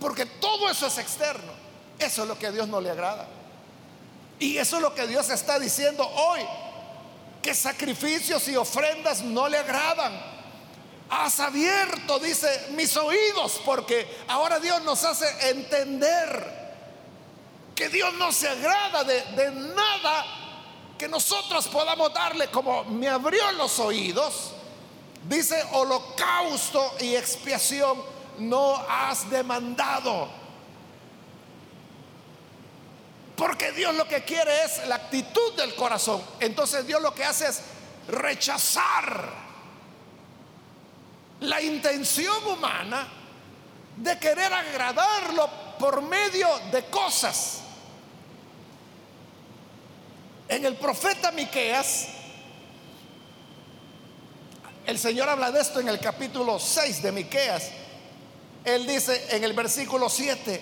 Porque 0.00 0.26
todo 0.26 0.68
eso 0.68 0.86
es 0.86 0.98
externo. 0.98 1.52
Eso 1.98 2.22
es 2.22 2.28
lo 2.28 2.38
que 2.38 2.46
a 2.46 2.52
Dios 2.52 2.68
no 2.68 2.80
le 2.80 2.90
agrada. 2.90 3.26
Y 4.38 4.58
eso 4.58 4.76
es 4.76 4.82
lo 4.82 4.94
que 4.94 5.06
Dios 5.06 5.28
está 5.30 5.58
diciendo 5.58 6.06
hoy. 6.06 6.40
Que 7.42 7.54
sacrificios 7.54 8.46
y 8.48 8.56
ofrendas 8.56 9.22
no 9.22 9.48
le 9.48 9.58
agradan. 9.58 10.36
Has 11.08 11.38
abierto, 11.38 12.18
dice, 12.18 12.68
mis 12.70 12.96
oídos, 12.96 13.60
porque 13.64 14.06
ahora 14.26 14.58
Dios 14.58 14.82
nos 14.82 15.04
hace 15.04 15.50
entender 15.50 16.66
que 17.76 17.88
Dios 17.88 18.12
no 18.14 18.32
se 18.32 18.48
agrada 18.48 19.04
de, 19.04 19.22
de 19.36 19.50
nada 19.52 20.24
que 20.98 21.06
nosotros 21.08 21.68
podamos 21.68 22.12
darle 22.12 22.48
como 22.48 22.84
me 22.84 23.08
abrió 23.08 23.52
los 23.52 23.78
oídos, 23.78 24.52
dice 25.28 25.62
holocausto 25.72 26.94
y 27.00 27.14
expiación 27.14 28.15
no 28.38 28.76
has 28.76 29.28
demandado. 29.30 30.28
Porque 33.36 33.72
Dios 33.72 33.94
lo 33.94 34.08
que 34.08 34.24
quiere 34.24 34.64
es 34.64 34.86
la 34.88 34.96
actitud 34.96 35.54
del 35.56 35.74
corazón. 35.74 36.22
Entonces 36.40 36.86
Dios 36.86 37.02
lo 37.02 37.14
que 37.14 37.24
hace 37.24 37.48
es 37.48 37.62
rechazar 38.08 39.46
la 41.40 41.60
intención 41.60 42.46
humana 42.46 43.06
de 43.96 44.18
querer 44.18 44.52
agradarlo 44.52 45.48
por 45.78 46.02
medio 46.02 46.48
de 46.72 46.84
cosas. 46.86 47.60
En 50.48 50.64
el 50.64 50.76
profeta 50.76 51.32
Miqueas, 51.32 52.08
el 54.86 54.98
Señor 54.98 55.28
habla 55.28 55.50
de 55.50 55.60
esto 55.60 55.80
en 55.80 55.88
el 55.88 55.98
capítulo 55.98 56.58
6 56.58 57.02
de 57.02 57.12
Miqueas. 57.12 57.70
Él 58.66 58.84
dice 58.84 59.28
en 59.30 59.44
el 59.44 59.52
versículo 59.52 60.10
7, 60.10 60.60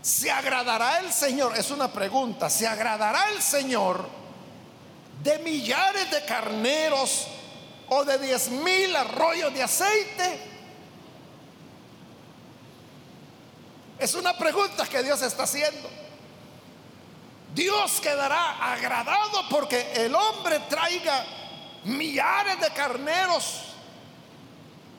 ¿se 0.00 0.30
agradará 0.30 1.00
el 1.00 1.12
Señor? 1.12 1.54
Es 1.58 1.70
una 1.70 1.92
pregunta, 1.92 2.48
¿se 2.48 2.66
agradará 2.66 3.28
el 3.28 3.42
Señor 3.42 4.08
de 5.22 5.38
millares 5.40 6.10
de 6.10 6.24
carneros 6.24 7.26
o 7.90 8.02
de 8.06 8.16
diez 8.16 8.48
mil 8.48 8.96
arroyos 8.96 9.52
de 9.52 9.62
aceite? 9.62 10.40
Es 13.98 14.14
una 14.14 14.38
pregunta 14.38 14.86
que 14.86 15.02
Dios 15.02 15.20
está 15.20 15.42
haciendo. 15.42 15.86
Dios 17.54 18.00
quedará 18.00 18.72
agradado 18.72 19.46
porque 19.50 19.92
el 19.96 20.14
hombre 20.14 20.58
traiga 20.70 21.26
millares 21.84 22.58
de 22.58 22.70
carneros 22.70 23.69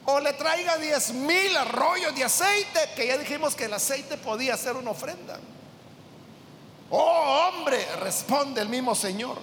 o 0.06 0.20
le 0.20 0.34
traiga 0.34 0.78
diez 0.78 1.12
mil 1.12 1.56
arroyos 1.56 2.16
de 2.16 2.24
aceite, 2.24 2.90
que 2.96 3.08
ya 3.08 3.18
dijimos 3.18 3.56
que 3.56 3.66
el 3.66 3.74
aceite 3.74 4.18
podía 4.18 4.58
ser 4.58 4.76
una 4.76 4.92
ofrenda. 4.92 5.40
Oh 6.90 7.50
hombre, 7.50 7.86
responde 7.98 8.62
el 8.62 8.68
mismo 8.68 8.96
Señor, 8.96 9.38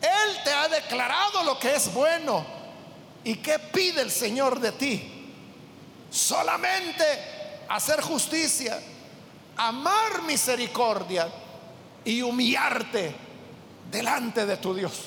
Él 0.00 0.38
te 0.44 0.52
ha 0.52 0.68
declarado 0.68 1.42
lo 1.44 1.58
que 1.58 1.74
es 1.74 1.92
bueno. 1.92 2.44
¿Y 3.24 3.36
qué 3.36 3.58
pide 3.58 4.02
el 4.02 4.10
Señor 4.10 4.60
de 4.60 4.72
ti? 4.72 5.32
Solamente 6.10 7.04
hacer 7.68 8.00
justicia, 8.00 8.80
amar 9.56 10.22
misericordia 10.22 11.28
y 12.04 12.22
humillarte 12.22 13.14
delante 13.90 14.46
de 14.46 14.56
tu 14.58 14.74
Dios. 14.74 15.06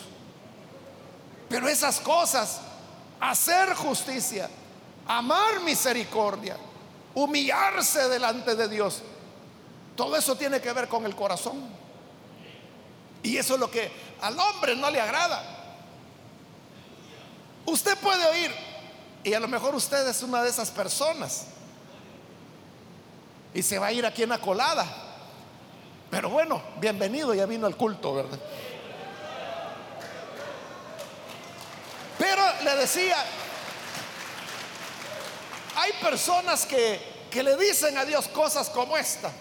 Pero 1.48 1.68
esas 1.70 2.00
cosas, 2.00 2.60
hacer 3.20 3.74
justicia, 3.76 4.50
amar 5.10 5.60
misericordia, 5.62 6.56
humillarse 7.14 8.08
delante 8.08 8.56
de 8.56 8.70
Dios, 8.70 9.02
todo 9.98 10.16
eso 10.16 10.38
tiene 10.38 10.62
que 10.62 10.72
ver 10.72 10.88
con 10.88 11.06
el 11.06 11.14
corazón. 11.14 11.62
Y 13.22 13.36
eso 13.36 13.56
es 13.56 13.60
lo 13.60 13.70
que 13.70 13.92
al 14.22 14.40
hombre 14.40 14.78
no 14.78 14.90
le 14.90 15.02
agrada. 15.02 15.44
Usted 17.66 17.98
puede 17.98 18.26
oír, 18.26 18.52
y 19.26 19.34
a 19.34 19.42
lo 19.42 19.50
mejor 19.50 19.76
usted 19.76 20.08
es 20.08 20.24
una 20.24 20.42
de 20.42 20.50
esas 20.50 20.72
personas, 20.72 21.48
y 23.54 23.62
se 23.62 23.78
va 23.78 23.88
a 23.88 23.92
ir 23.92 24.06
aquí 24.06 24.24
en 24.24 24.30
la 24.30 24.40
colada 24.40 25.10
pero 26.10 26.30
bueno, 26.30 26.62
bienvenido, 26.80 27.34
ya 27.34 27.46
vino 27.46 27.68
al 27.68 27.76
culto, 27.76 28.16
¿verdad? 28.16 28.40
Pero 32.18 32.42
le 32.64 32.76
decía, 32.78 33.16
hay 35.80 35.94
personas 36.02 36.66
que, 36.66 37.00
que 37.32 37.42
le 37.42 37.56
dicen 37.56 37.98
a 37.98 38.04
Dios 38.04 38.28
cosas 38.28 38.70
como 38.70 38.98
esta. 38.98 39.32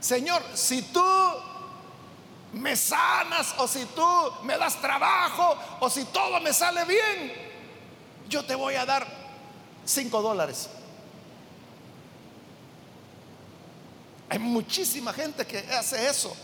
Señor, 0.00 0.42
si 0.54 0.80
tú 0.80 1.04
me 2.54 2.74
sanas 2.74 3.54
o 3.58 3.68
si 3.68 3.84
tú 3.84 4.32
me 4.44 4.56
das 4.56 4.80
trabajo 4.80 5.58
o 5.80 5.90
si 5.90 6.04
todo 6.06 6.40
me 6.40 6.54
sale 6.54 6.86
bien, 6.86 7.32
yo 8.30 8.42
te 8.46 8.54
voy 8.54 8.76
a 8.76 8.86
dar 8.86 9.06
cinco 9.84 10.22
dólares. 10.22 10.70
Hay 14.30 14.38
muchísima 14.38 15.12
gente 15.12 15.46
que 15.46 15.58
hace 15.58 16.08
eso. 16.08 16.34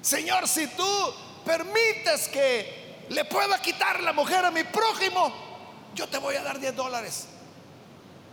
Señor, 0.00 0.46
si 0.46 0.68
tú 0.68 1.14
permites 1.44 2.28
que 2.28 3.06
le 3.08 3.24
pueda 3.24 3.60
quitar 3.60 4.00
la 4.00 4.12
mujer 4.12 4.44
a 4.44 4.52
mi 4.52 4.62
prójimo, 4.62 5.32
yo 5.92 6.08
te 6.08 6.18
voy 6.18 6.36
a 6.36 6.44
dar 6.44 6.60
10 6.60 6.76
dólares. 6.76 7.26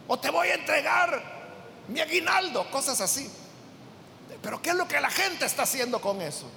O 0.09 0.19
te 0.19 0.31
voy 0.31 0.47
a 0.49 0.55
entregar 0.55 1.21
mi 1.87 2.01
aguinaldo, 2.01 2.69
cosas 2.71 2.99
así. 2.99 3.31
Pero 4.41 4.59
¿qué 4.59 4.71
es 4.71 4.75
lo 4.75 4.87
que 4.87 4.99
la 4.99 5.11
gente 5.11 5.45
está 5.45 5.63
haciendo 5.63 6.01
con 6.01 6.19
eso? 6.21 6.49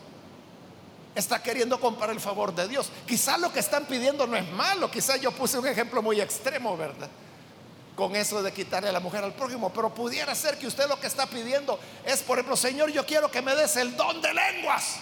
Está 1.15 1.43
queriendo 1.43 1.79
comprar 1.79 2.09
el 2.09 2.19
favor 2.19 2.55
de 2.55 2.67
Dios. 2.67 2.91
Quizás 3.07 3.39
lo 3.39 3.53
que 3.53 3.61
están 3.61 3.85
pidiendo 3.85 4.27
no 4.27 4.39
es 4.39 4.49
malo. 4.53 4.91
Quizás 4.91 5.21
yo 5.21 5.31
puse 5.33 5.59
un 5.59 5.67
ejemplo 5.67 6.01
muy 6.01 6.19
extremo, 6.19 6.77
¿verdad? 6.79 7.11
con 7.95 8.17
eso 8.17 8.43
de 8.43 8.53
quitarle 8.53 8.89
a 8.89 8.93
la 8.93 9.01
mujer 9.01 9.23
al 9.23 9.35
prójimo, 9.35 9.71
pero 9.71 9.93
pudiera 9.93 10.35
ser 10.35 10.59
que 10.59 10.67
usted 10.67 10.89
lo 10.89 10.99
que 10.99 11.07
está 11.07 11.27
pidiendo 11.27 11.79
es, 12.07 12.23
por 12.23 12.39
ejemplo, 12.39 12.57
Señor, 12.57 12.91
yo 12.91 13.05
quiero 13.05 13.31
que 13.31 13.43
me 13.43 13.55
des 13.55 13.77
el 13.77 13.95
don 13.97 14.23
de 14.23 14.33
lenguas, 14.33 14.97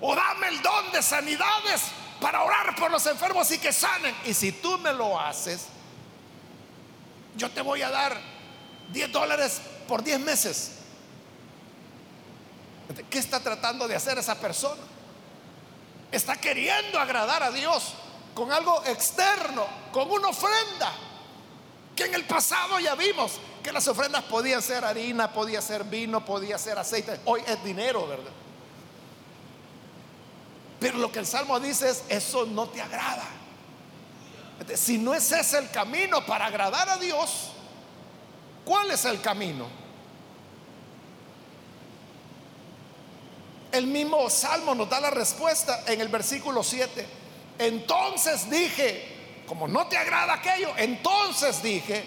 o 0.00 0.14
dame 0.14 0.48
el 0.48 0.62
don 0.62 0.92
de 0.92 1.02
sanidades 1.02 1.82
para 2.22 2.42
orar 2.42 2.74
por 2.74 2.90
los 2.90 3.04
enfermos 3.06 3.50
y 3.50 3.58
que 3.58 3.72
sanen. 3.72 4.16
Y 4.24 4.32
si 4.32 4.52
tú 4.52 4.78
me 4.78 4.94
lo 4.94 5.20
haces, 5.20 5.66
yo 7.38 7.50
te 7.50 7.62
voy 7.62 7.80
a 7.82 7.90
dar 7.90 8.20
10 8.92 9.12
dólares 9.12 9.60
por 9.86 10.02
10 10.02 10.20
meses. 10.20 10.72
¿Qué 13.08 13.18
está 13.18 13.40
tratando 13.40 13.86
de 13.86 13.94
hacer 13.94 14.18
esa 14.18 14.34
persona? 14.34 14.82
Está 16.10 16.36
queriendo 16.36 16.98
agradar 16.98 17.42
a 17.44 17.50
Dios 17.50 17.94
con 18.34 18.50
algo 18.52 18.82
externo, 18.86 19.66
con 19.92 20.10
una 20.10 20.28
ofrenda. 20.28 20.92
Que 21.94 22.04
en 22.04 22.14
el 22.14 22.24
pasado 22.24 22.80
ya 22.80 22.94
vimos 22.96 23.40
que 23.62 23.72
las 23.72 23.86
ofrendas 23.86 24.24
podían 24.24 24.60
ser 24.60 24.84
harina, 24.84 25.32
podía 25.32 25.62
ser 25.62 25.84
vino, 25.84 26.24
podía 26.24 26.58
ser 26.58 26.78
aceite. 26.78 27.20
Hoy 27.24 27.42
es 27.46 27.62
dinero, 27.62 28.06
¿verdad? 28.06 28.32
Pero 30.80 30.98
lo 30.98 31.10
que 31.12 31.20
el 31.20 31.26
Salmo 31.26 31.58
dice 31.60 31.90
es, 31.90 32.04
eso 32.08 32.46
no 32.46 32.68
te 32.68 32.80
agrada. 32.80 33.24
Si 34.74 34.98
no 34.98 35.14
es 35.14 35.30
ese 35.32 35.58
el 35.58 35.70
camino 35.70 36.24
para 36.26 36.46
agradar 36.46 36.88
a 36.88 36.96
Dios, 36.96 37.50
¿cuál 38.64 38.90
es 38.90 39.04
el 39.04 39.20
camino? 39.20 39.66
El 43.70 43.86
mismo 43.86 44.28
Salmo 44.30 44.74
nos 44.74 44.88
da 44.88 45.00
la 45.00 45.10
respuesta 45.10 45.84
en 45.86 46.00
el 46.00 46.08
versículo 46.08 46.62
7. 46.62 47.06
Entonces 47.58 48.48
dije, 48.50 49.44
como 49.46 49.68
no 49.68 49.86
te 49.86 49.96
agrada 49.96 50.34
aquello, 50.34 50.70
entonces 50.76 51.62
dije, 51.62 52.04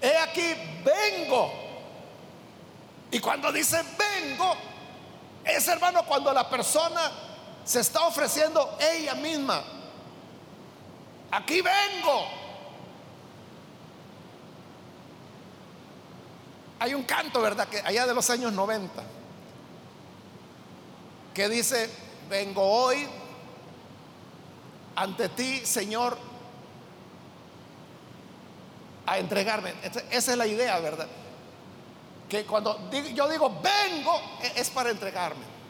he 0.00 0.16
aquí, 0.16 0.54
vengo. 0.84 1.52
Y 3.10 3.18
cuando 3.18 3.52
dice 3.52 3.82
vengo, 3.98 4.54
es 5.44 5.68
hermano 5.68 6.04
cuando 6.04 6.32
la 6.32 6.48
persona 6.48 7.12
se 7.64 7.80
está 7.80 8.06
ofreciendo 8.06 8.78
ella 8.80 9.14
misma. 9.14 9.62
Aquí 11.32 11.62
vengo. 11.62 12.26
Hay 16.78 16.94
un 16.94 17.04
canto, 17.04 17.40
¿verdad? 17.40 17.68
Que 17.68 17.78
allá 17.78 18.06
de 18.06 18.14
los 18.14 18.28
años 18.28 18.52
90, 18.52 19.02
que 21.32 21.48
dice, 21.48 21.88
vengo 22.28 22.62
hoy 22.62 23.08
ante 24.94 25.30
ti, 25.30 25.64
Señor, 25.64 26.18
a 29.06 29.18
entregarme. 29.18 29.72
Esa 30.10 30.32
es 30.32 30.36
la 30.36 30.46
idea, 30.46 30.78
¿verdad? 30.80 31.08
Que 32.28 32.44
cuando 32.44 32.90
yo 32.90 33.28
digo 33.28 33.60
vengo, 33.62 34.20
e-, 34.42 34.60
es 34.60 34.68
para 34.68 34.90
entregarme. 34.90 35.61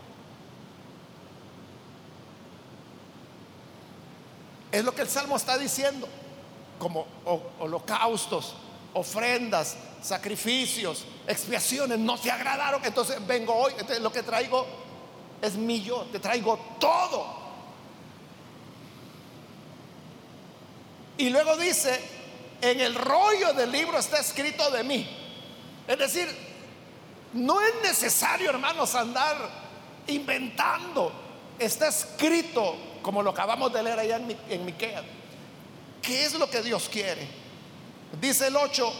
Es 4.73 4.83
lo 4.83 4.95
que 4.95 5.03
el 5.03 5.09
Salmo 5.09 5.37
está 5.37 5.59
diciendo, 5.59 6.09
como 6.79 7.07
holocaustos, 7.61 8.55
ofrendas, 8.95 9.77
sacrificios, 10.03 11.05
expiaciones, 11.27 11.99
no 11.99 12.19
te 12.19 12.31
agradaron, 12.31 12.83
entonces 12.85 13.25
vengo 13.27 13.55
hoy, 13.55 13.75
lo 14.01 14.11
que 14.11 14.23
traigo 14.23 14.67
es 15.43 15.55
mi 15.55 15.83
yo, 15.83 16.07
te 16.11 16.19
traigo 16.19 16.59
todo. 16.81 17.43
Y 21.19 21.29
luego 21.29 21.57
dice, 21.57 22.01
en 22.63 22.81
el 22.81 22.95
rollo 22.95 23.53
del 23.53 23.71
libro 23.71 23.99
está 23.99 24.19
escrito 24.21 24.71
de 24.71 24.83
mí. 24.83 25.07
Es 25.87 25.99
decir, 25.99 26.29
no 27.35 27.61
es 27.61 27.75
necesario, 27.83 28.51
hermanos, 28.51 28.95
andar 28.95 29.37
inventando. 30.07 31.13
Está 31.59 31.89
escrito 31.89 32.77
como 33.03 33.23
lo 33.23 33.31
acabamos 33.31 33.73
de 33.73 33.83
leer 33.83 33.99
allá 33.99 34.17
en, 34.17 34.39
en. 34.49 34.77
¿Qué 36.01 36.25
es 36.25 36.35
lo 36.35 36.49
que 36.49 36.63
Dios 36.63 36.89
quiere? 36.91 37.29
Dice 38.21 38.49
el 38.49 38.57
8, 38.57 38.93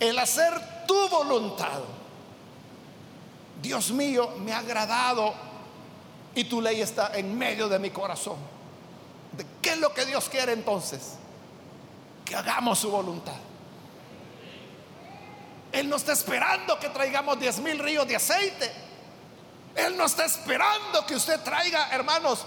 el 0.00 0.18
hacer 0.18 0.86
tu 0.86 1.08
voluntad. 1.08 1.80
Dios 3.60 3.90
mío, 3.90 4.34
me 4.38 4.52
ha 4.52 4.58
agradado 4.58 5.34
y 6.34 6.44
tu 6.44 6.60
ley 6.60 6.80
está 6.80 7.12
en 7.14 7.36
medio 7.36 7.68
de 7.68 7.78
mi 7.78 7.90
corazón. 7.90 8.36
¿De 9.32 9.44
qué 9.60 9.70
es 9.70 9.78
lo 9.78 9.92
que 9.92 10.04
Dios 10.06 10.28
quiere 10.28 10.52
entonces? 10.52 11.14
Que 12.24 12.36
hagamos 12.36 12.78
su 12.78 12.90
voluntad. 12.90 13.34
Él 15.72 15.88
no 15.88 15.96
está 15.96 16.12
esperando 16.12 16.78
que 16.78 16.88
traigamos 16.88 17.38
10 17.38 17.58
mil 17.60 17.78
ríos 17.78 18.06
de 18.06 18.16
aceite. 18.16 18.70
Él 19.74 19.96
no 19.96 20.06
está 20.06 20.24
esperando 20.24 21.04
que 21.06 21.14
usted 21.14 21.40
traiga, 21.42 21.90
hermanos, 21.90 22.44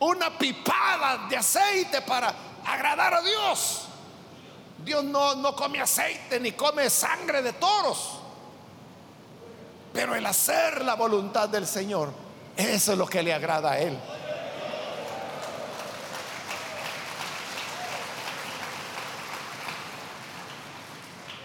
una 0.00 0.36
pipada 0.38 1.28
de 1.28 1.36
aceite 1.36 2.02
para 2.02 2.34
agradar 2.66 3.14
a 3.14 3.22
Dios. 3.22 3.86
Dios 4.78 5.04
no, 5.04 5.34
no 5.34 5.54
come 5.54 5.80
aceite 5.80 6.40
ni 6.40 6.52
come 6.52 6.88
sangre 6.88 7.42
de 7.42 7.52
toros. 7.54 8.18
Pero 9.92 10.14
el 10.14 10.24
hacer 10.24 10.84
la 10.84 10.94
voluntad 10.94 11.48
del 11.48 11.66
Señor, 11.66 12.12
eso 12.56 12.92
es 12.92 12.98
lo 12.98 13.06
que 13.06 13.22
le 13.22 13.34
agrada 13.34 13.72
a 13.72 13.78
Él. 13.78 13.98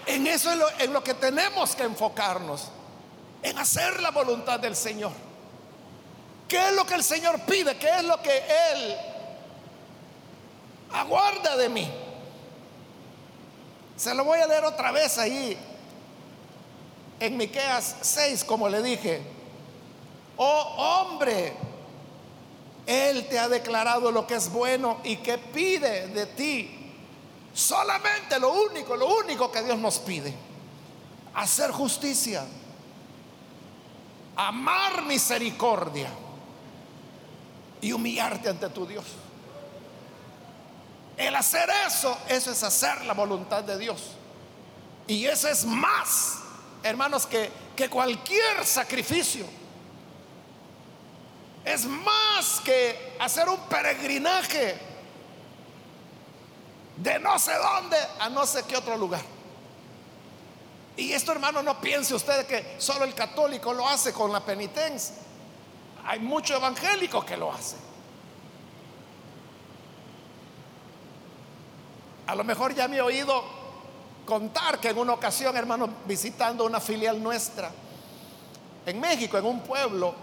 En 0.05 0.27
eso 0.27 0.51
es 0.51 0.59
en 0.79 0.93
lo 0.93 1.03
que 1.03 1.15
tenemos 1.15 1.75
que 1.75 1.83
enfocarnos, 1.83 2.69
en 3.41 3.57
hacer 3.57 4.01
la 4.01 4.11
voluntad 4.11 4.59
del 4.59 4.75
Señor. 4.75 5.11
¿Qué 6.47 6.57
es 6.67 6.73
lo 6.73 6.85
que 6.85 6.93
el 6.93 7.03
Señor 7.03 7.39
pide? 7.41 7.75
¿Qué 7.77 7.89
es 7.89 8.03
lo 8.03 8.21
que 8.21 8.37
Él 8.37 8.95
aguarda 10.91 11.55
de 11.57 11.69
mí? 11.69 11.91
Se 13.95 14.13
lo 14.13 14.23
voy 14.23 14.39
a 14.39 14.47
leer 14.47 14.63
otra 14.63 14.91
vez 14.91 15.17
ahí 15.17 15.57
en 17.19 17.37
Miqueas 17.37 17.95
6, 18.01 18.43
como 18.43 18.69
le 18.69 18.83
dije. 18.83 19.21
Oh 20.37 21.01
hombre, 21.07 21.53
Él 22.85 23.27
te 23.27 23.39
ha 23.39 23.49
declarado 23.49 24.11
lo 24.11 24.27
que 24.27 24.35
es 24.35 24.51
bueno 24.51 24.99
y 25.03 25.17
que 25.17 25.37
pide 25.39 26.07
de 26.07 26.25
ti. 26.27 26.93
Solamente 27.53 28.37
lo 28.37 28.51
único, 28.51 28.95
lo 28.95 29.07
único 29.17 29.51
que 29.51 29.63
Dios 29.63 29.79
nos 29.79 29.97
pide. 29.97 30.31
Hacer 31.33 31.71
justicia. 31.71 32.45
Amar 34.35 35.03
misericordia 35.03 36.09
y 37.81 37.91
humillarte 37.91 38.49
ante 38.49 38.69
tu 38.69 38.85
Dios. 38.85 39.05
El 41.17 41.35
hacer 41.35 41.69
eso, 41.87 42.17
eso 42.27 42.51
es 42.51 42.63
hacer 42.63 43.05
la 43.05 43.13
voluntad 43.13 43.63
de 43.63 43.77
Dios. 43.77 44.01
Y 45.07 45.25
eso 45.25 45.47
es 45.47 45.65
más, 45.65 46.39
hermanos, 46.83 47.25
que, 47.25 47.49
que 47.75 47.89
cualquier 47.89 48.65
sacrificio. 48.65 49.45
Es 51.63 51.85
más 51.85 52.61
que 52.63 53.15
hacer 53.19 53.47
un 53.49 53.59
peregrinaje 53.61 54.77
de 56.97 57.19
no 57.19 57.37
sé 57.39 57.53
dónde 57.53 57.97
a 58.19 58.29
no 58.29 58.45
sé 58.45 58.63
qué 58.63 58.77
otro 58.77 58.97
lugar. 58.97 59.21
Y 60.97 61.11
esto, 61.11 61.31
hermano, 61.31 61.61
no 61.61 61.79
piense 61.81 62.13
usted 62.13 62.45
que 62.45 62.75
solo 62.77 63.03
el 63.03 63.13
católico 63.13 63.73
lo 63.73 63.87
hace 63.87 64.13
con 64.13 64.31
la 64.31 64.39
penitencia. 64.39 65.15
Hay 66.05 66.19
muchos 66.19 66.57
evangélicos 66.57 67.25
que 67.25 67.35
lo 67.35 67.51
hacen. 67.51 67.79
A 72.27 72.35
lo 72.35 72.43
mejor 72.43 72.73
ya 72.73 72.87
me 72.87 72.97
he 72.97 73.01
oído 73.01 73.43
contar 74.25 74.79
que 74.79 74.89
en 74.89 74.97
una 74.97 75.13
ocasión, 75.13 75.55
hermano, 75.57 75.89
visitando 76.05 76.65
una 76.65 76.79
filial 76.79 77.21
nuestra 77.21 77.71
en 78.85 78.99
México, 78.99 79.37
en 79.37 79.45
un 79.45 79.61
pueblo, 79.61 80.13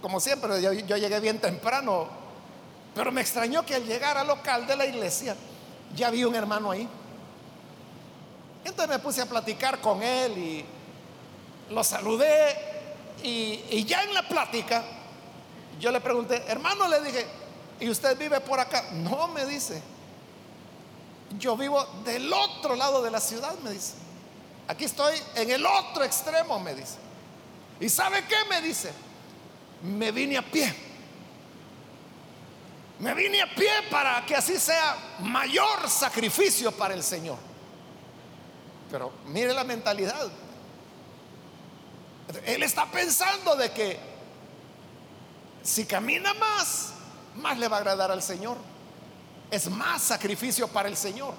como 0.00 0.18
siempre, 0.20 0.60
yo, 0.60 0.72
llegué 0.72 1.20
bien 1.20 1.40
temprano, 1.40 2.08
pero 2.94 3.10
me 3.12 3.20
extrañó 3.20 3.64
que 3.64 3.76
al 3.76 3.84
llegar 3.84 4.16
al 4.16 4.26
local 4.26 4.66
de 4.66 4.76
la 4.76 4.86
iglesia, 4.86 5.36
ya 5.94 6.10
vi 6.10 6.24
un 6.24 6.34
hermano 6.34 6.70
ahí. 6.70 6.88
Entonces 8.64 8.88
me 8.88 8.98
puse 9.00 9.22
a 9.22 9.26
platicar 9.26 9.80
con 9.80 10.02
él 10.02 10.38
y 10.38 10.64
lo 11.70 11.82
saludé 11.82 12.71
y, 13.22 13.84
ya 13.84 14.02
en 14.02 14.14
la 14.14 14.26
plática, 14.28 14.82
yo 15.78 15.90
le 15.90 16.00
pregunté, 16.00 16.42
hermano, 16.48 16.88
le 16.88 17.00
dije, 17.00 17.26
¿y 17.80 17.88
usted 17.88 18.16
vive 18.18 18.40
por 18.40 18.60
acá? 18.60 18.90
No, 18.92 19.28
me 19.28 19.44
dice. 19.46 19.82
Yo 21.38 21.56
vivo 21.56 21.84
del 22.04 22.32
otro 22.32 22.76
lado 22.76 23.02
de 23.02 23.10
la 23.10 23.20
ciudad, 23.20 23.54
me 23.60 23.70
dice. 23.70 23.94
Aquí 24.68 24.84
estoy 24.84 25.14
en 25.34 25.50
el 25.50 25.64
otro 25.64 26.04
extremo, 26.04 26.60
me 26.60 26.74
dice. 26.74 26.96
¿Y 27.80 27.88
sabe 27.88 28.24
qué? 28.28 28.36
Me 28.48 28.60
dice. 28.60 28.92
Me 29.82 30.12
vine 30.12 30.38
a 30.38 30.42
pie. 30.42 30.74
Me 33.00 33.14
vine 33.14 33.42
a 33.42 33.52
pie 33.52 33.70
para 33.90 34.24
que 34.24 34.36
así 34.36 34.58
sea 34.58 34.96
mayor 35.20 35.88
sacrificio 35.88 36.70
para 36.70 36.94
el 36.94 37.02
Señor. 37.02 37.38
Pero 38.90 39.12
mire 39.26 39.52
la 39.52 39.64
mentalidad. 39.64 40.30
Él 42.46 42.62
está 42.62 42.90
pensando 42.90 43.56
de 43.56 43.70
que 43.72 43.98
si 45.62 45.84
camina 45.84 46.34
más, 46.34 46.92
más 47.36 47.58
le 47.58 47.68
va 47.68 47.76
a 47.76 47.80
agradar 47.80 48.10
al 48.10 48.22
Señor. 48.22 48.56
Es 49.50 49.68
más 49.68 50.02
sacrificio 50.02 50.68
para 50.68 50.88
el 50.88 50.96
Señor. 50.96 51.34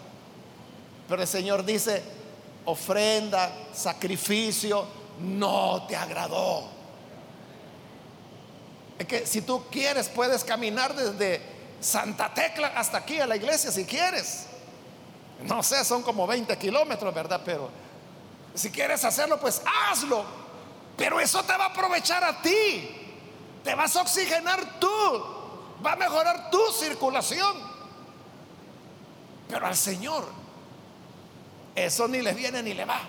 Pero 1.07 1.21
el 1.21 1.27
Señor 1.27 1.65
dice, 1.65 2.03
ofrenda, 2.65 3.51
sacrificio, 3.73 4.85
no 5.19 5.85
te 5.87 5.95
agradó. 5.95 6.69
Es 8.97 9.07
que 9.07 9.25
si 9.25 9.41
tú 9.41 9.65
quieres, 9.71 10.09
puedes 10.09 10.43
caminar 10.43 10.95
desde 10.95 11.41
Santa 11.81 12.33
Tecla 12.33 12.67
hasta 12.75 12.99
aquí 12.99 13.19
a 13.19 13.27
la 13.27 13.35
iglesia 13.35 13.71
si 13.71 13.85
quieres. 13.85 14.45
No 15.43 15.61
sé, 15.61 15.83
son 15.83 16.03
como 16.03 16.25
20 16.25 16.57
kilómetros, 16.57 17.13
¿verdad? 17.13 17.41
Pero 17.43 17.69
si 18.53 18.69
quieres 18.69 19.03
hacerlo, 19.03 19.39
pues 19.39 19.61
hazlo. 19.65 20.42
Pero 20.97 21.19
eso 21.19 21.43
te 21.43 21.57
va 21.57 21.65
a 21.65 21.69
aprovechar 21.69 22.23
a 22.23 22.41
ti. 22.41 22.89
Te 23.63 23.75
vas 23.75 23.95
a 23.95 24.01
oxigenar 24.01 24.79
tú. 24.79 24.87
va 25.85 25.93
a 25.93 25.95
mejorar 25.95 26.49
tu 26.49 26.61
circulación. 26.71 27.57
Pero 29.49 29.67
al 29.67 29.75
Señor 29.75 30.43
eso 31.75 32.07
ni 32.07 32.21
le 32.21 32.33
viene 32.33 32.61
ni 32.61 32.73
le 32.73 32.85
va. 32.85 33.01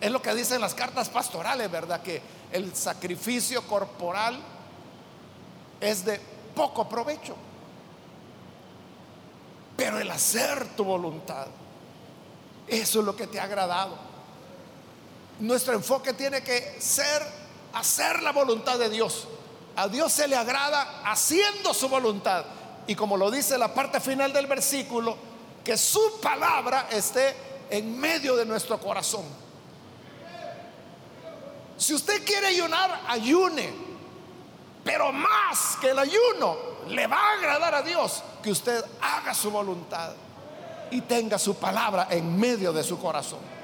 Es 0.00 0.10
lo 0.10 0.22
que 0.22 0.34
dicen 0.34 0.60
las 0.60 0.74
cartas 0.74 1.08
pastorales, 1.08 1.70
¿verdad? 1.70 2.02
Que 2.02 2.22
el 2.52 2.74
sacrificio 2.74 3.66
corporal 3.66 4.40
es 5.80 6.04
de 6.04 6.20
poco 6.54 6.88
provecho. 6.88 7.36
Pero 9.76 9.98
el 9.98 10.10
hacer 10.10 10.76
tu 10.76 10.84
voluntad, 10.84 11.46
eso 12.66 13.00
es 13.00 13.04
lo 13.04 13.14
que 13.14 13.26
te 13.26 13.38
ha 13.38 13.44
agradado. 13.44 14.07
Nuestro 15.40 15.74
enfoque 15.74 16.12
tiene 16.14 16.42
que 16.42 16.76
ser 16.80 17.22
hacer 17.72 18.22
la 18.22 18.32
voluntad 18.32 18.78
de 18.78 18.90
Dios. 18.90 19.28
A 19.76 19.88
Dios 19.88 20.12
se 20.12 20.26
le 20.26 20.36
agrada 20.36 21.02
haciendo 21.04 21.72
su 21.72 21.88
voluntad. 21.88 22.44
Y 22.86 22.94
como 22.94 23.16
lo 23.16 23.30
dice 23.30 23.56
la 23.58 23.72
parte 23.72 24.00
final 24.00 24.32
del 24.32 24.46
versículo, 24.46 25.16
que 25.64 25.76
su 25.76 26.20
palabra 26.20 26.88
esté 26.90 27.36
en 27.70 27.98
medio 27.98 28.34
de 28.34 28.46
nuestro 28.46 28.78
corazón. 28.78 29.24
Si 31.76 31.94
usted 31.94 32.24
quiere 32.24 32.48
ayunar, 32.48 33.02
ayune. 33.06 33.72
Pero 34.82 35.12
más 35.12 35.76
que 35.80 35.90
el 35.90 35.98
ayuno, 35.98 36.56
le 36.88 37.06
va 37.06 37.16
a 37.16 37.32
agradar 37.34 37.74
a 37.74 37.82
Dios 37.82 38.22
que 38.42 38.50
usted 38.50 38.84
haga 39.00 39.34
su 39.34 39.50
voluntad 39.50 40.12
y 40.90 41.02
tenga 41.02 41.38
su 41.38 41.54
palabra 41.56 42.08
en 42.10 42.38
medio 42.38 42.72
de 42.72 42.82
su 42.82 42.98
corazón. 42.98 43.57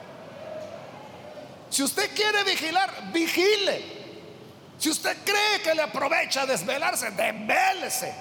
Si 1.74 1.82
usted 1.82 2.14
quiere 2.14 2.44
vigilar, 2.44 3.10
vigile. 3.12 3.82
Si 4.78 4.90
usted 4.90 5.24
cree 5.24 5.60
que 5.60 5.74
le 5.74 5.82
aprovecha 5.82 6.46
desvelarse, 6.46 7.10
desvélese. 7.10 8.14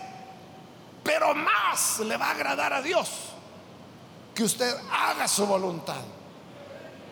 Pero 1.03 1.35
más 1.35 1.99
le 1.99 2.17
va 2.17 2.29
a 2.29 2.31
agradar 2.31 2.73
a 2.73 2.81
Dios 2.81 3.11
que 4.33 4.43
usted 4.43 4.75
haga 4.91 5.27
su 5.27 5.45
voluntad 5.45 6.01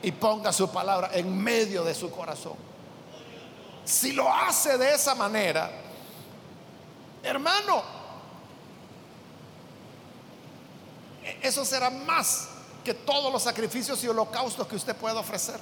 y 0.02 0.12
ponga 0.14 0.52
su 0.52 0.72
palabra 0.72 1.12
en 1.14 1.38
medio 1.38 1.84
de 1.84 1.94
su 1.94 2.10
corazón. 2.10 2.56
Si 3.86 4.12
lo 4.12 4.28
hace 4.34 4.80
de 4.80 4.96
esa 4.96 5.14
manera, 5.14 5.70
hermano, 7.22 7.84
eso 11.40 11.64
será 11.64 11.92
más 11.92 12.48
que 12.84 12.96
todos 12.96 13.32
los 13.32 13.44
sacrificios 13.44 14.04
y 14.04 14.08
holocaustos 14.08 14.66
que 14.68 14.76
usted 14.76 14.96
pueda 14.96 15.20
ofrecer. 15.20 15.60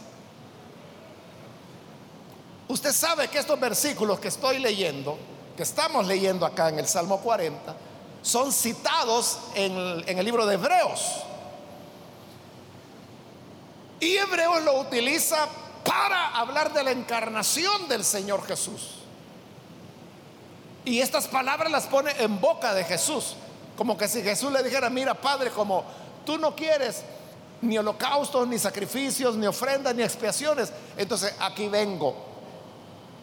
Usted 2.69 2.93
sabe 2.93 3.27
que 3.29 3.39
estos 3.39 3.59
versículos 3.59 4.19
que 4.19 4.27
estoy 4.27 4.59
leyendo, 4.59 5.17
que 5.57 5.63
estamos 5.63 6.05
leyendo 6.05 6.45
acá 6.45 6.69
en 6.69 6.77
el 6.77 6.87
Salmo 6.87 7.19
40, 7.19 7.75
son 8.21 8.51
citados 8.51 9.39
en 9.55 9.75
el, 10.05 10.23
libro 10.23 10.45
de 10.45 10.53
Hebreos. 10.53 11.23
Y 13.99 14.17
Hebreos 14.17 14.63
lo 14.63 14.81
utiliza 14.81 15.47
para 15.83 16.35
hablar 16.37 16.71
de 16.71 16.83
la 16.83 16.91
encarnación 16.91 17.87
del 17.87 18.05
Señor 18.05 18.45
Jesús. 18.45 18.97
Y 20.85 21.01
estas 21.01 21.27
palabras 21.27 21.71
las 21.71 21.87
pone 21.87 22.11
en 22.19 22.39
boca 22.39 22.75
de 22.75 22.83
Jesús. 22.83 23.35
Como 23.75 23.97
que 23.97 24.07
si 24.07 24.21
Jesús 24.21 24.51
le 24.51 24.61
dijera, 24.61 24.91
mira 24.91 25.15
Padre, 25.15 25.49
como 25.49 25.83
tú 26.23 26.37
no 26.37 26.55
quieres 26.55 27.03
ni 27.61 27.79
holocaustos, 27.79 28.47
ni 28.47 28.59
sacrificios, 28.59 29.35
ni 29.35 29.47
ofrendas, 29.47 29.95
ni 29.95 30.03
expiaciones, 30.03 30.71
entonces 30.95 31.33
aquí 31.39 31.67
vengo. 31.67 32.28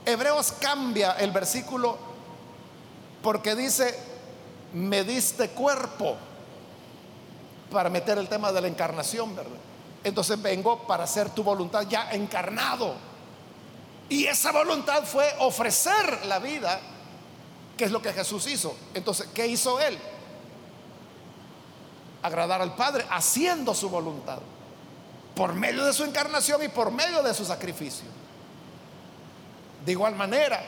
Hebreos 0.07 0.53
cambia 0.61 1.13
el 1.19 1.33
versículo 1.33 1.99
porque 3.23 3.57
dice, 3.57 3.99
me 4.73 5.03
diste 5.03 5.51
cuerpo 5.51 6.17
para 7.73 7.91
meter 7.91 8.17
el 8.19 8.29
tema 8.29 8.53
de 8.53 8.61
la 8.61 8.69
encarnación, 8.69 9.35
¿verdad? 9.35 9.59
Entonces 10.05 10.41
vengo 10.41 10.87
para 10.87 11.03
hacer 11.03 11.31
tu 11.31 11.43
voluntad 11.43 11.83
ya 11.89 12.13
encarnado. 12.13 12.95
Y 14.09 14.27
esa 14.27 14.53
voluntad 14.53 15.03
fue 15.03 15.29
ofrecer 15.41 16.25
la 16.27 16.39
vida, 16.39 16.79
que 17.77 17.87
es 17.87 17.91
lo 17.91 18.01
que 18.01 18.13
Jesús 18.13 18.47
hizo. 18.47 18.77
Entonces, 18.95 19.29
¿qué 19.35 19.49
hizo 19.49 19.81
Él? 19.81 19.99
Agradar 22.23 22.63
al 22.63 22.77
Padre 22.77 23.05
haciendo 23.11 23.75
su 23.75 23.91
voluntad, 23.91 24.39
por 25.35 25.55
medio 25.55 25.85
de 25.85 25.93
su 25.93 26.05
encarnación 26.05 26.63
y 26.63 26.69
por 26.69 26.93
medio 26.93 27.25
de 27.25 27.35
su 27.35 27.45
sacrificio. 27.45 28.07
De 29.87 29.93
igual 29.93 30.17
manera, 30.17 30.61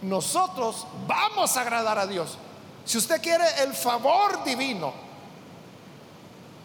nosotros 0.00 0.86
vamos 1.08 1.56
a 1.56 1.60
agradar 1.62 1.98
a 1.98 2.06
Dios. 2.06 2.38
Si 2.84 2.96
usted 2.96 3.20
quiere 3.20 3.44
el 3.64 3.74
favor 3.74 4.44
divino, 4.44 4.94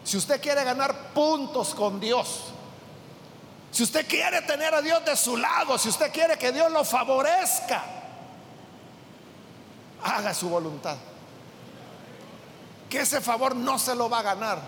si 0.04 0.16
usted 0.16 0.40
quiere 0.40 0.62
ganar 0.62 1.12
puntos 1.12 1.74
con 1.74 1.98
Dios, 1.98 2.44
si 3.72 3.82
usted 3.82 4.06
quiere 4.06 4.40
tener 4.42 4.72
a 4.72 4.80
Dios 4.80 5.04
de 5.04 5.16
su 5.16 5.36
lado, 5.36 5.76
si 5.78 5.88
usted 5.88 6.12
quiere 6.12 6.38
que 6.38 6.52
Dios 6.52 6.70
lo 6.70 6.84
favorezca, 6.84 7.82
haga 10.04 10.32
su 10.32 10.48
voluntad. 10.48 10.96
Que 12.88 13.00
ese 13.00 13.20
favor 13.20 13.56
no 13.56 13.80
se 13.80 13.96
lo 13.96 14.08
va 14.08 14.20
a 14.20 14.22
ganar 14.22 14.60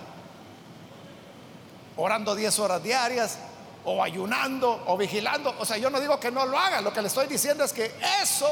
orando 1.97 2.35
10 2.35 2.59
horas 2.59 2.83
diarias 2.83 3.39
o 3.85 4.03
ayunando 4.03 4.85
o 4.87 4.97
vigilando. 4.97 5.55
O 5.59 5.65
sea, 5.65 5.77
yo 5.79 5.91
no 5.91 6.01
digo 6.01 6.19
que 6.21 6.31
no 6.31 6.47
lo 6.47 6.59
haga, 6.59 6.81
lo 6.81 6.93
que 6.93 7.01
le 7.01 7.09
estoy 7.09 7.27
diciendo 7.27 7.65
es 7.65 7.73
que 7.73 7.95
eso 8.23 8.49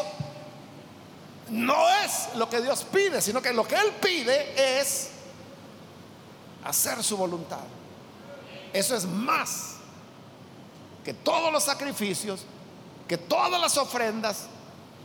no 1.51 1.89
es 2.05 2.35
lo 2.37 2.49
que 2.49 2.61
Dios 2.61 2.85
pide, 2.85 3.21
sino 3.21 3.41
que 3.41 3.53
lo 3.53 3.67
que 3.67 3.77
Él 3.77 3.93
pide 4.01 4.81
es 4.81 5.11
hacer 6.65 7.03
su 7.03 7.17
voluntad. 7.17 7.61
Eso 8.73 8.95
es 8.95 9.07
más 9.07 9.77
que 11.05 11.15
todos 11.15 11.53
los 11.53 11.65
sacrificios, 11.65 12.45
que 13.07 13.17
todas 13.17 13.61
las 13.61 13.77
ofrendas 13.79 14.47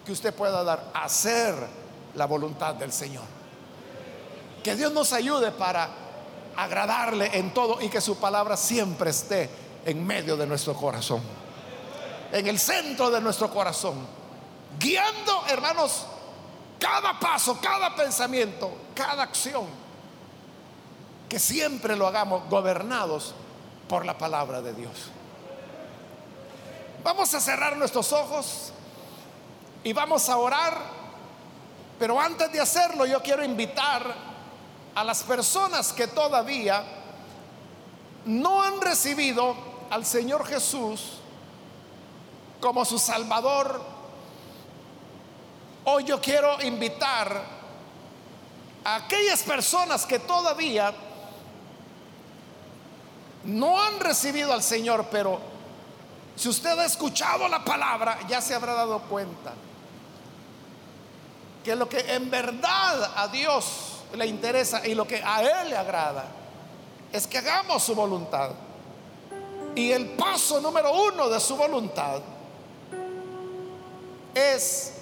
que 0.05 0.11
usted 0.11 0.33
pueda 0.33 0.63
dar, 0.63 0.91
hacer 0.93 1.55
la 2.15 2.25
voluntad 2.25 2.75
del 2.75 2.91
Señor. 2.91 3.23
Que 4.63 4.75
Dios 4.75 4.91
nos 4.91 5.13
ayude 5.13 5.51
para 5.51 5.89
agradarle 6.55 7.37
en 7.37 7.53
todo 7.53 7.81
y 7.81 7.89
que 7.89 8.01
su 8.01 8.17
palabra 8.17 8.57
siempre 8.57 9.09
esté 9.09 9.49
en 9.85 10.05
medio 10.05 10.37
de 10.37 10.47
nuestro 10.47 10.73
corazón, 10.75 11.21
en 12.31 12.47
el 12.47 12.59
centro 12.59 13.09
de 13.11 13.21
nuestro 13.21 13.49
corazón, 13.49 14.07
guiando, 14.79 15.43
hermanos, 15.47 16.05
cada 16.79 17.19
paso, 17.19 17.59
cada 17.61 17.95
pensamiento, 17.95 18.71
cada 18.93 19.23
acción. 19.23 19.65
Que 21.29 21.39
siempre 21.39 21.95
lo 21.95 22.07
hagamos 22.07 22.47
gobernados 22.49 23.33
por 23.87 24.05
la 24.05 24.17
palabra 24.17 24.61
de 24.61 24.73
Dios. 24.73 25.09
Vamos 27.03 27.33
a 27.33 27.39
cerrar 27.39 27.75
nuestros 27.77 28.11
ojos 28.13 28.71
y 29.83 29.91
vamos 29.93 30.29
a 30.29 30.37
orar, 30.37 30.77
pero 31.99 32.19
antes 32.19 32.51
de 32.51 32.61
hacerlo 32.61 33.05
yo 33.05 33.21
quiero 33.21 33.43
invitar 33.43 34.33
a 34.95 35.03
las 35.03 35.23
personas 35.23 35.91
que 35.91 36.07
todavía 36.07 36.83
no 38.25 38.61
han 38.61 38.79
recibido 38.79 39.72
al 39.89 40.05
Señor 40.05 40.45
Jesús 40.45 41.19
como 42.59 42.85
su 42.85 42.97
Salvador. 42.97 43.81
Hoy 45.85 46.05
yo 46.05 46.21
quiero 46.21 46.61
invitar 46.61 47.43
a 48.83 48.95
aquellas 48.95 49.43
personas 49.43 50.05
que 50.05 50.19
todavía 50.19 50.93
no 53.43 53.81
han 53.81 53.99
recibido 53.99 54.53
al 54.53 54.63
Señor, 54.63 55.07
pero 55.11 55.39
si 56.35 56.49
usted 56.49 56.77
ha 56.79 56.85
escuchado 56.85 57.47
la 57.47 57.63
palabra, 57.63 58.19
ya 58.27 58.41
se 58.41 58.55
habrá 58.55 58.73
dado 58.73 58.99
cuenta 59.01 59.53
que 61.63 61.75
lo 61.75 61.87
que 61.87 61.99
en 62.13 62.29
verdad 62.29 63.11
a 63.15 63.27
Dios 63.27 64.03
le 64.13 64.25
interesa 64.25 64.85
y 64.85 64.95
lo 64.95 65.07
que 65.07 65.21
a 65.23 65.41
Él 65.61 65.69
le 65.69 65.77
agrada 65.77 66.25
es 67.11 67.27
que 67.27 67.37
hagamos 67.37 67.83
su 67.83 67.95
voluntad. 67.95 68.51
Y 69.75 69.91
el 69.91 70.09
paso 70.11 70.61
número 70.61 70.91
uno 70.93 71.29
de 71.29 71.39
su 71.39 71.55
voluntad 71.55 72.21
es 74.35 74.93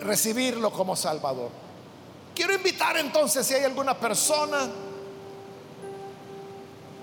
recibirlo 0.00 0.70
como 0.72 0.96
Salvador. 0.96 1.50
Quiero 2.34 2.54
invitar 2.54 2.96
entonces 2.96 3.46
si 3.46 3.54
hay 3.54 3.64
alguna 3.64 3.98
persona 3.98 4.68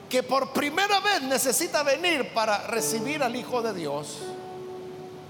que 0.10 0.24
por 0.24 0.52
primera 0.54 1.00
vez 1.00 1.22
necesita 1.24 1.84
venir 1.84 2.34
para 2.34 2.66
recibir 2.68 3.22
al 3.22 3.36
Hijo 3.36 3.62
de 3.62 3.74
Dios, 3.74 4.18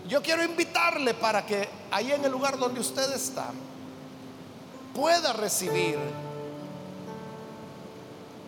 yo 0.07 0.21
quiero 0.21 0.43
invitarle 0.43 1.13
para 1.13 1.45
que 1.45 1.67
ahí 1.91 2.11
en 2.11 2.23
el 2.23 2.31
lugar 2.31 2.57
donde 2.57 2.79
usted 2.79 3.11
está 3.13 3.49
pueda 4.93 5.33
recibir 5.33 5.97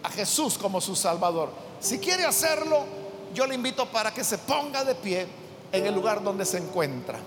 a 0.02 0.10
Jesús 0.10 0.58
como 0.58 0.80
su 0.80 0.96
Salvador. 0.96 1.69
Si 1.80 2.00
quiere 2.00 2.26
hacerlo, 2.26 2.86
yo 3.34 3.46
le 3.48 3.56
invito 3.56 3.86
para 3.86 4.14
que 4.14 4.24
se 4.24 4.38
ponga 4.38 4.84
de 4.84 4.96
pie 4.96 5.28
en 5.72 5.86
el 5.86 5.94
lugar 5.94 6.24
donde 6.24 6.46
se 6.46 6.58
encuentra. 6.58 7.20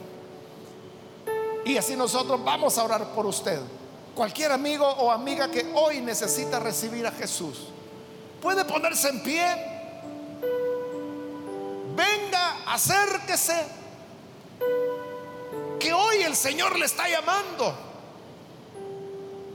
Y 1.65 1.77
así 1.77 1.97
nosotros 1.97 2.43
vamos 2.45 2.77
a 2.77 2.85
orar 2.85 3.07
por 3.15 3.27
usted. 3.27 3.61
Cualquier 4.15 4.53
amigo 4.53 4.87
o 4.87 5.11
amiga 5.11 5.51
que 5.51 5.73
hoy 5.75 6.01
necesita 6.01 6.61
recibir 6.61 7.07
a 7.07 7.13
Jesús, 7.13 7.69
puede 8.41 8.65
ponerse 8.65 9.09
en 9.09 9.23
pie. 9.23 9.43
Venga, 11.97 12.59
acérquese. 12.67 13.81
Que 15.79 15.93
hoy 15.93 16.23
el 16.23 16.37
Señor 16.37 16.79
le 16.79 16.85
está 16.85 17.09
llamando. 17.09 17.75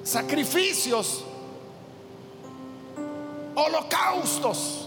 Sacrificios, 0.04 1.24
holocaustos, 3.56 4.87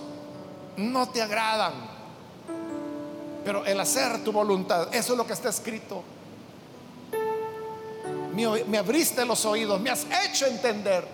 no 0.81 1.09
te 1.09 1.23
agradan. 1.23 1.73
Pero 3.45 3.65
el 3.65 3.79
hacer 3.81 4.23
tu 4.25 4.33
voluntad, 4.33 4.95
eso 4.95 5.13
es 5.13 5.17
lo 5.17 5.27
que 5.27 5.33
está 5.33 5.49
escrito 5.49 6.03
me, 8.67 8.79
abriste 8.79 9.25
los 9.25 9.45
oídos, 9.45 9.81
me 9.81 9.91
has 9.91 10.07
hecho 10.25 10.47
entender 10.47 11.07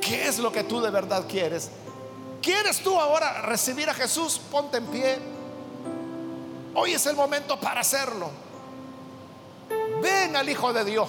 qué 0.00 0.28
es 0.28 0.38
lo 0.38 0.52
que 0.52 0.64
tú 0.64 0.80
de 0.80 0.90
verdad 0.90 1.24
quieres. 1.28 1.70
¿Quieres 2.42 2.80
tú 2.80 2.98
ahora 2.98 3.42
recibir 3.42 3.88
a 3.90 3.94
Jesús? 3.94 4.40
Ponte 4.50 4.76
en 4.76 4.86
pie. 4.86 5.18
Hoy 6.74 6.92
es 6.92 7.06
el 7.06 7.16
momento 7.16 7.58
para 7.58 7.80
hacerlo. 7.80 8.30
Ven 10.00 10.36
al 10.36 10.48
Hijo 10.48 10.72
de 10.72 10.84
Dios. 10.84 11.08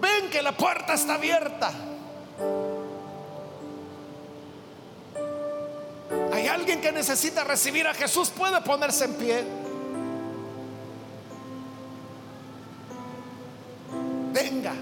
Ven 0.00 0.30
que 0.30 0.42
la 0.42 0.56
puerta 0.56 0.94
está 0.94 1.14
abierta. 1.14 1.72
Alguien 6.64 6.80
que 6.80 6.92
necesita 6.92 7.44
recibir 7.44 7.86
a 7.86 7.92
Jesús, 7.92 8.30
puede 8.30 8.58
ponerse 8.62 9.04
en 9.04 9.14
pie. 9.14 9.44
venga. 14.32 14.72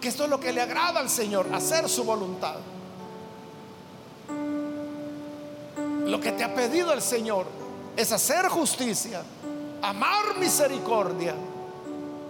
Que 0.00 0.08
esto 0.08 0.24
es 0.24 0.30
lo 0.30 0.40
que 0.40 0.52
le 0.52 0.62
agrada 0.62 1.00
al 1.00 1.10
Señor, 1.10 1.48
hacer 1.52 1.88
su 1.88 2.04
voluntad. 2.04 2.56
Lo 6.06 6.20
que 6.20 6.32
te 6.32 6.44
ha 6.44 6.54
pedido 6.54 6.92
el 6.92 7.02
Señor 7.02 7.46
es 7.96 8.12
hacer 8.12 8.48
justicia, 8.48 9.22
amar 9.82 10.38
misericordia, 10.38 11.34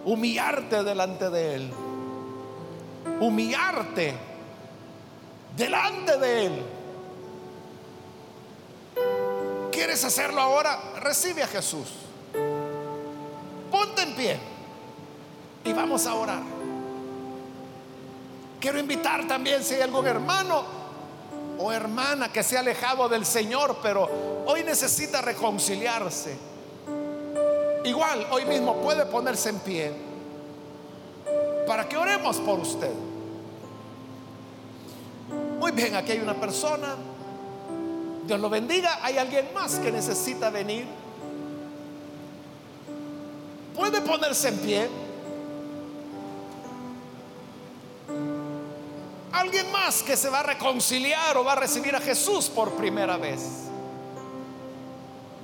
humillarte 0.04 0.82
delante 0.82 1.28
de 1.28 1.54
Él. 1.54 1.72
Humillarte 3.20 4.14
delante 5.56 6.18
de 6.18 6.46
Él. 6.46 6.75
¿Quieres 9.76 10.02
hacerlo 10.04 10.40
ahora? 10.40 10.80
Recibe 11.02 11.42
a 11.42 11.46
Jesús. 11.46 11.86
Ponte 13.70 14.02
en 14.04 14.14
pie 14.14 14.38
y 15.64 15.72
vamos 15.74 16.06
a 16.06 16.14
orar. 16.14 16.40
Quiero 18.58 18.78
invitar 18.78 19.28
también 19.28 19.62
si 19.62 19.74
hay 19.74 19.82
algún 19.82 20.06
hermano 20.06 20.64
o 21.58 21.70
hermana 21.70 22.32
que 22.32 22.42
se 22.42 22.56
ha 22.56 22.60
alejado 22.60 23.06
del 23.10 23.26
Señor, 23.26 23.76
pero 23.82 24.08
hoy 24.46 24.64
necesita 24.64 25.20
reconciliarse. 25.20 26.38
Igual, 27.84 28.28
hoy 28.30 28.46
mismo 28.46 28.76
puede 28.80 29.04
ponerse 29.04 29.50
en 29.50 29.58
pie 29.58 29.92
para 31.66 31.86
que 31.86 31.98
oremos 31.98 32.38
por 32.38 32.60
usted. 32.60 32.94
Muy 35.60 35.72
bien, 35.72 35.94
aquí 35.96 36.12
hay 36.12 36.20
una 36.20 36.34
persona. 36.34 36.96
Dios 38.26 38.40
lo 38.40 38.50
bendiga. 38.50 38.98
Hay 39.02 39.18
alguien 39.18 39.52
más 39.54 39.76
que 39.76 39.92
necesita 39.92 40.50
venir. 40.50 40.86
Puede 43.74 44.00
ponerse 44.00 44.48
en 44.48 44.58
pie. 44.58 44.88
Alguien 49.32 49.70
más 49.70 50.02
que 50.02 50.16
se 50.16 50.28
va 50.28 50.40
a 50.40 50.42
reconciliar 50.42 51.36
o 51.36 51.44
va 51.44 51.52
a 51.52 51.56
recibir 51.56 51.94
a 51.94 52.00
Jesús 52.00 52.48
por 52.48 52.72
primera 52.72 53.16
vez. 53.16 53.42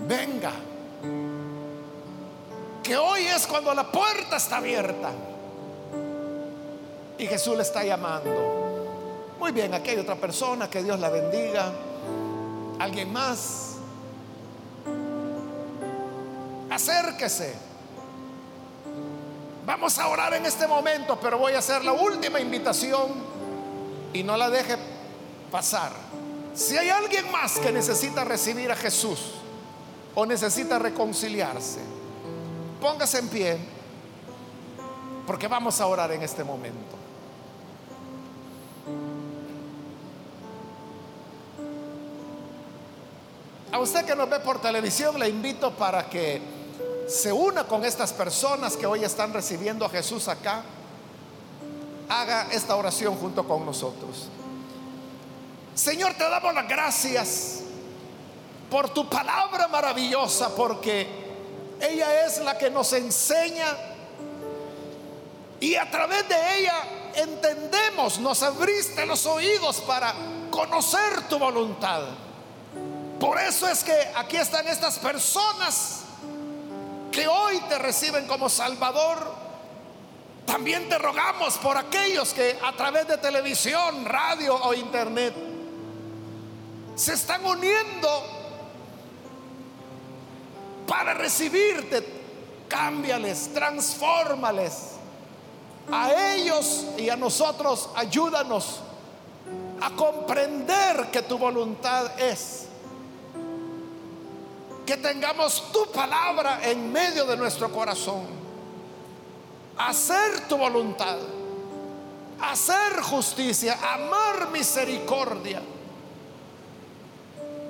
Venga. 0.00 0.52
Que 2.82 2.96
hoy 2.96 3.26
es 3.26 3.46
cuando 3.46 3.72
la 3.74 3.92
puerta 3.92 4.36
está 4.38 4.56
abierta. 4.56 5.12
Y 7.18 7.26
Jesús 7.26 7.54
le 7.54 7.62
está 7.62 7.84
llamando. 7.84 9.34
Muy 9.38 9.52
bien, 9.52 9.72
aquí 9.74 9.90
hay 9.90 9.98
otra 9.98 10.16
persona, 10.16 10.68
que 10.68 10.82
Dios 10.82 10.98
la 10.98 11.10
bendiga. 11.10 11.72
Alguien 12.82 13.12
más. 13.12 13.76
Acérquese. 16.68 17.54
Vamos 19.64 19.96
a 20.00 20.08
orar 20.08 20.34
en 20.34 20.44
este 20.44 20.66
momento, 20.66 21.16
pero 21.20 21.38
voy 21.38 21.52
a 21.52 21.60
hacer 21.60 21.84
la 21.84 21.92
última 21.92 22.40
invitación 22.40 23.12
y 24.12 24.24
no 24.24 24.36
la 24.36 24.50
deje 24.50 24.76
pasar. 25.52 25.92
Si 26.56 26.76
hay 26.76 26.88
alguien 26.88 27.30
más 27.30 27.56
que 27.60 27.70
necesita 27.70 28.24
recibir 28.24 28.72
a 28.72 28.74
Jesús 28.74 29.34
o 30.16 30.26
necesita 30.26 30.80
reconciliarse, 30.80 31.78
póngase 32.80 33.20
en 33.20 33.28
pie 33.28 33.58
porque 35.24 35.46
vamos 35.46 35.80
a 35.80 35.86
orar 35.86 36.10
en 36.10 36.22
este 36.22 36.42
momento. 36.42 37.01
A 43.72 43.78
usted 43.78 44.04
que 44.04 44.14
nos 44.14 44.28
ve 44.28 44.38
por 44.40 44.60
televisión 44.60 45.18
le 45.18 45.28
invito 45.28 45.70
para 45.72 46.08
que 46.08 46.42
se 47.08 47.32
una 47.32 47.64
con 47.64 47.84
estas 47.84 48.12
personas 48.12 48.76
que 48.76 48.86
hoy 48.86 49.02
están 49.02 49.32
recibiendo 49.32 49.86
a 49.86 49.88
Jesús 49.88 50.28
acá 50.28 50.62
haga 52.08 52.48
esta 52.52 52.76
oración 52.76 53.16
junto 53.16 53.48
con 53.48 53.64
nosotros. 53.64 54.28
Señor, 55.74 56.12
te 56.14 56.28
damos 56.28 56.54
las 56.54 56.68
gracias 56.68 57.60
por 58.70 58.90
tu 58.90 59.08
palabra 59.08 59.68
maravillosa, 59.68 60.54
porque 60.54 61.06
ella 61.80 62.26
es 62.26 62.38
la 62.38 62.58
que 62.58 62.70
nos 62.70 62.92
enseña 62.92 63.66
y 65.60 65.76
a 65.76 65.90
través 65.90 66.28
de 66.28 66.58
ella 66.58 66.74
entendemos, 67.14 68.18
nos 68.18 68.42
abriste 68.42 69.06
los 69.06 69.24
oídos 69.24 69.80
para 69.80 70.14
conocer 70.50 71.28
tu 71.28 71.38
voluntad. 71.38 72.02
Por 73.22 73.38
eso 73.38 73.68
es 73.68 73.84
que 73.84 73.94
aquí 74.16 74.36
están 74.36 74.66
estas 74.66 74.98
personas 74.98 76.00
que 77.12 77.28
hoy 77.28 77.60
te 77.68 77.78
reciben 77.78 78.26
como 78.26 78.48
Salvador 78.48 79.32
también 80.44 80.88
te 80.88 80.98
rogamos 80.98 81.56
por 81.58 81.78
aquellos 81.78 82.34
que 82.34 82.58
a 82.60 82.72
través 82.72 83.06
de 83.06 83.18
televisión, 83.18 84.04
radio 84.04 84.56
o 84.56 84.74
internet 84.74 85.32
se 86.96 87.12
están 87.12 87.46
uniendo 87.46 88.08
para 90.88 91.14
recibirte. 91.14 92.04
Cámbiales, 92.68 93.54
transfórmales. 93.54 94.96
A 95.92 96.34
ellos 96.34 96.86
y 96.98 97.08
a 97.08 97.14
nosotros 97.14 97.88
ayúdanos 97.94 98.80
a 99.80 99.90
comprender 99.90 101.08
que 101.12 101.22
tu 101.22 101.38
voluntad 101.38 102.18
es. 102.18 102.66
Que 104.86 104.96
tengamos 104.96 105.72
tu 105.72 105.90
palabra 105.92 106.60
en 106.62 106.92
medio 106.92 107.24
de 107.24 107.36
nuestro 107.36 107.70
corazón 107.70 108.42
hacer 109.76 110.48
tu 110.48 110.56
voluntad, 110.56 111.18
hacer 112.40 113.00
justicia, 113.02 113.78
amar 113.94 114.50
misericordia, 114.50 115.62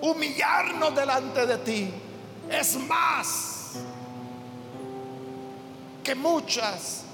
humillarnos 0.00 0.94
delante 0.94 1.46
de 1.46 1.58
ti. 1.58 1.94
Es 2.50 2.76
más 2.76 3.72
que 6.02 6.14
muchas, 6.14 7.04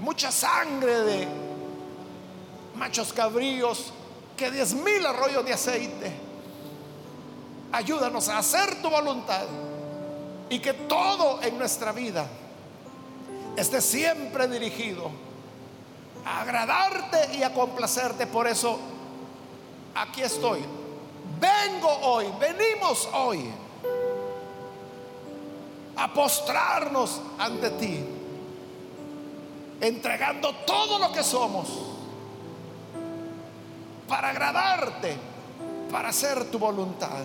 mucha 0.00 0.30
sangre 0.30 1.00
de 1.00 1.28
machos 2.74 3.12
cabríos, 3.12 3.92
que 4.36 4.50
diez 4.50 4.74
mil 4.74 5.06
arroyos 5.06 5.44
de 5.44 5.52
aceite. 5.52 6.23
Ayúdanos 7.74 8.28
a 8.28 8.38
hacer 8.38 8.80
tu 8.80 8.88
voluntad 8.88 9.46
y 10.48 10.60
que 10.60 10.74
todo 10.74 11.42
en 11.42 11.58
nuestra 11.58 11.90
vida 11.90 12.24
esté 13.56 13.80
siempre 13.80 14.46
dirigido 14.46 15.10
a 16.24 16.42
agradarte 16.42 17.34
y 17.34 17.42
a 17.42 17.52
complacerte. 17.52 18.28
Por 18.28 18.46
eso 18.46 18.78
aquí 19.92 20.22
estoy. 20.22 20.64
Vengo 21.40 21.88
hoy, 21.88 22.32
venimos 22.38 23.08
hoy 23.12 23.50
a 25.96 26.14
postrarnos 26.14 27.20
ante 27.40 27.70
ti, 27.70 28.04
entregando 29.80 30.54
todo 30.64 31.00
lo 31.00 31.10
que 31.10 31.24
somos 31.24 31.66
para 34.06 34.28
agradarte, 34.28 35.16
para 35.90 36.10
hacer 36.10 36.52
tu 36.52 36.60
voluntad. 36.60 37.24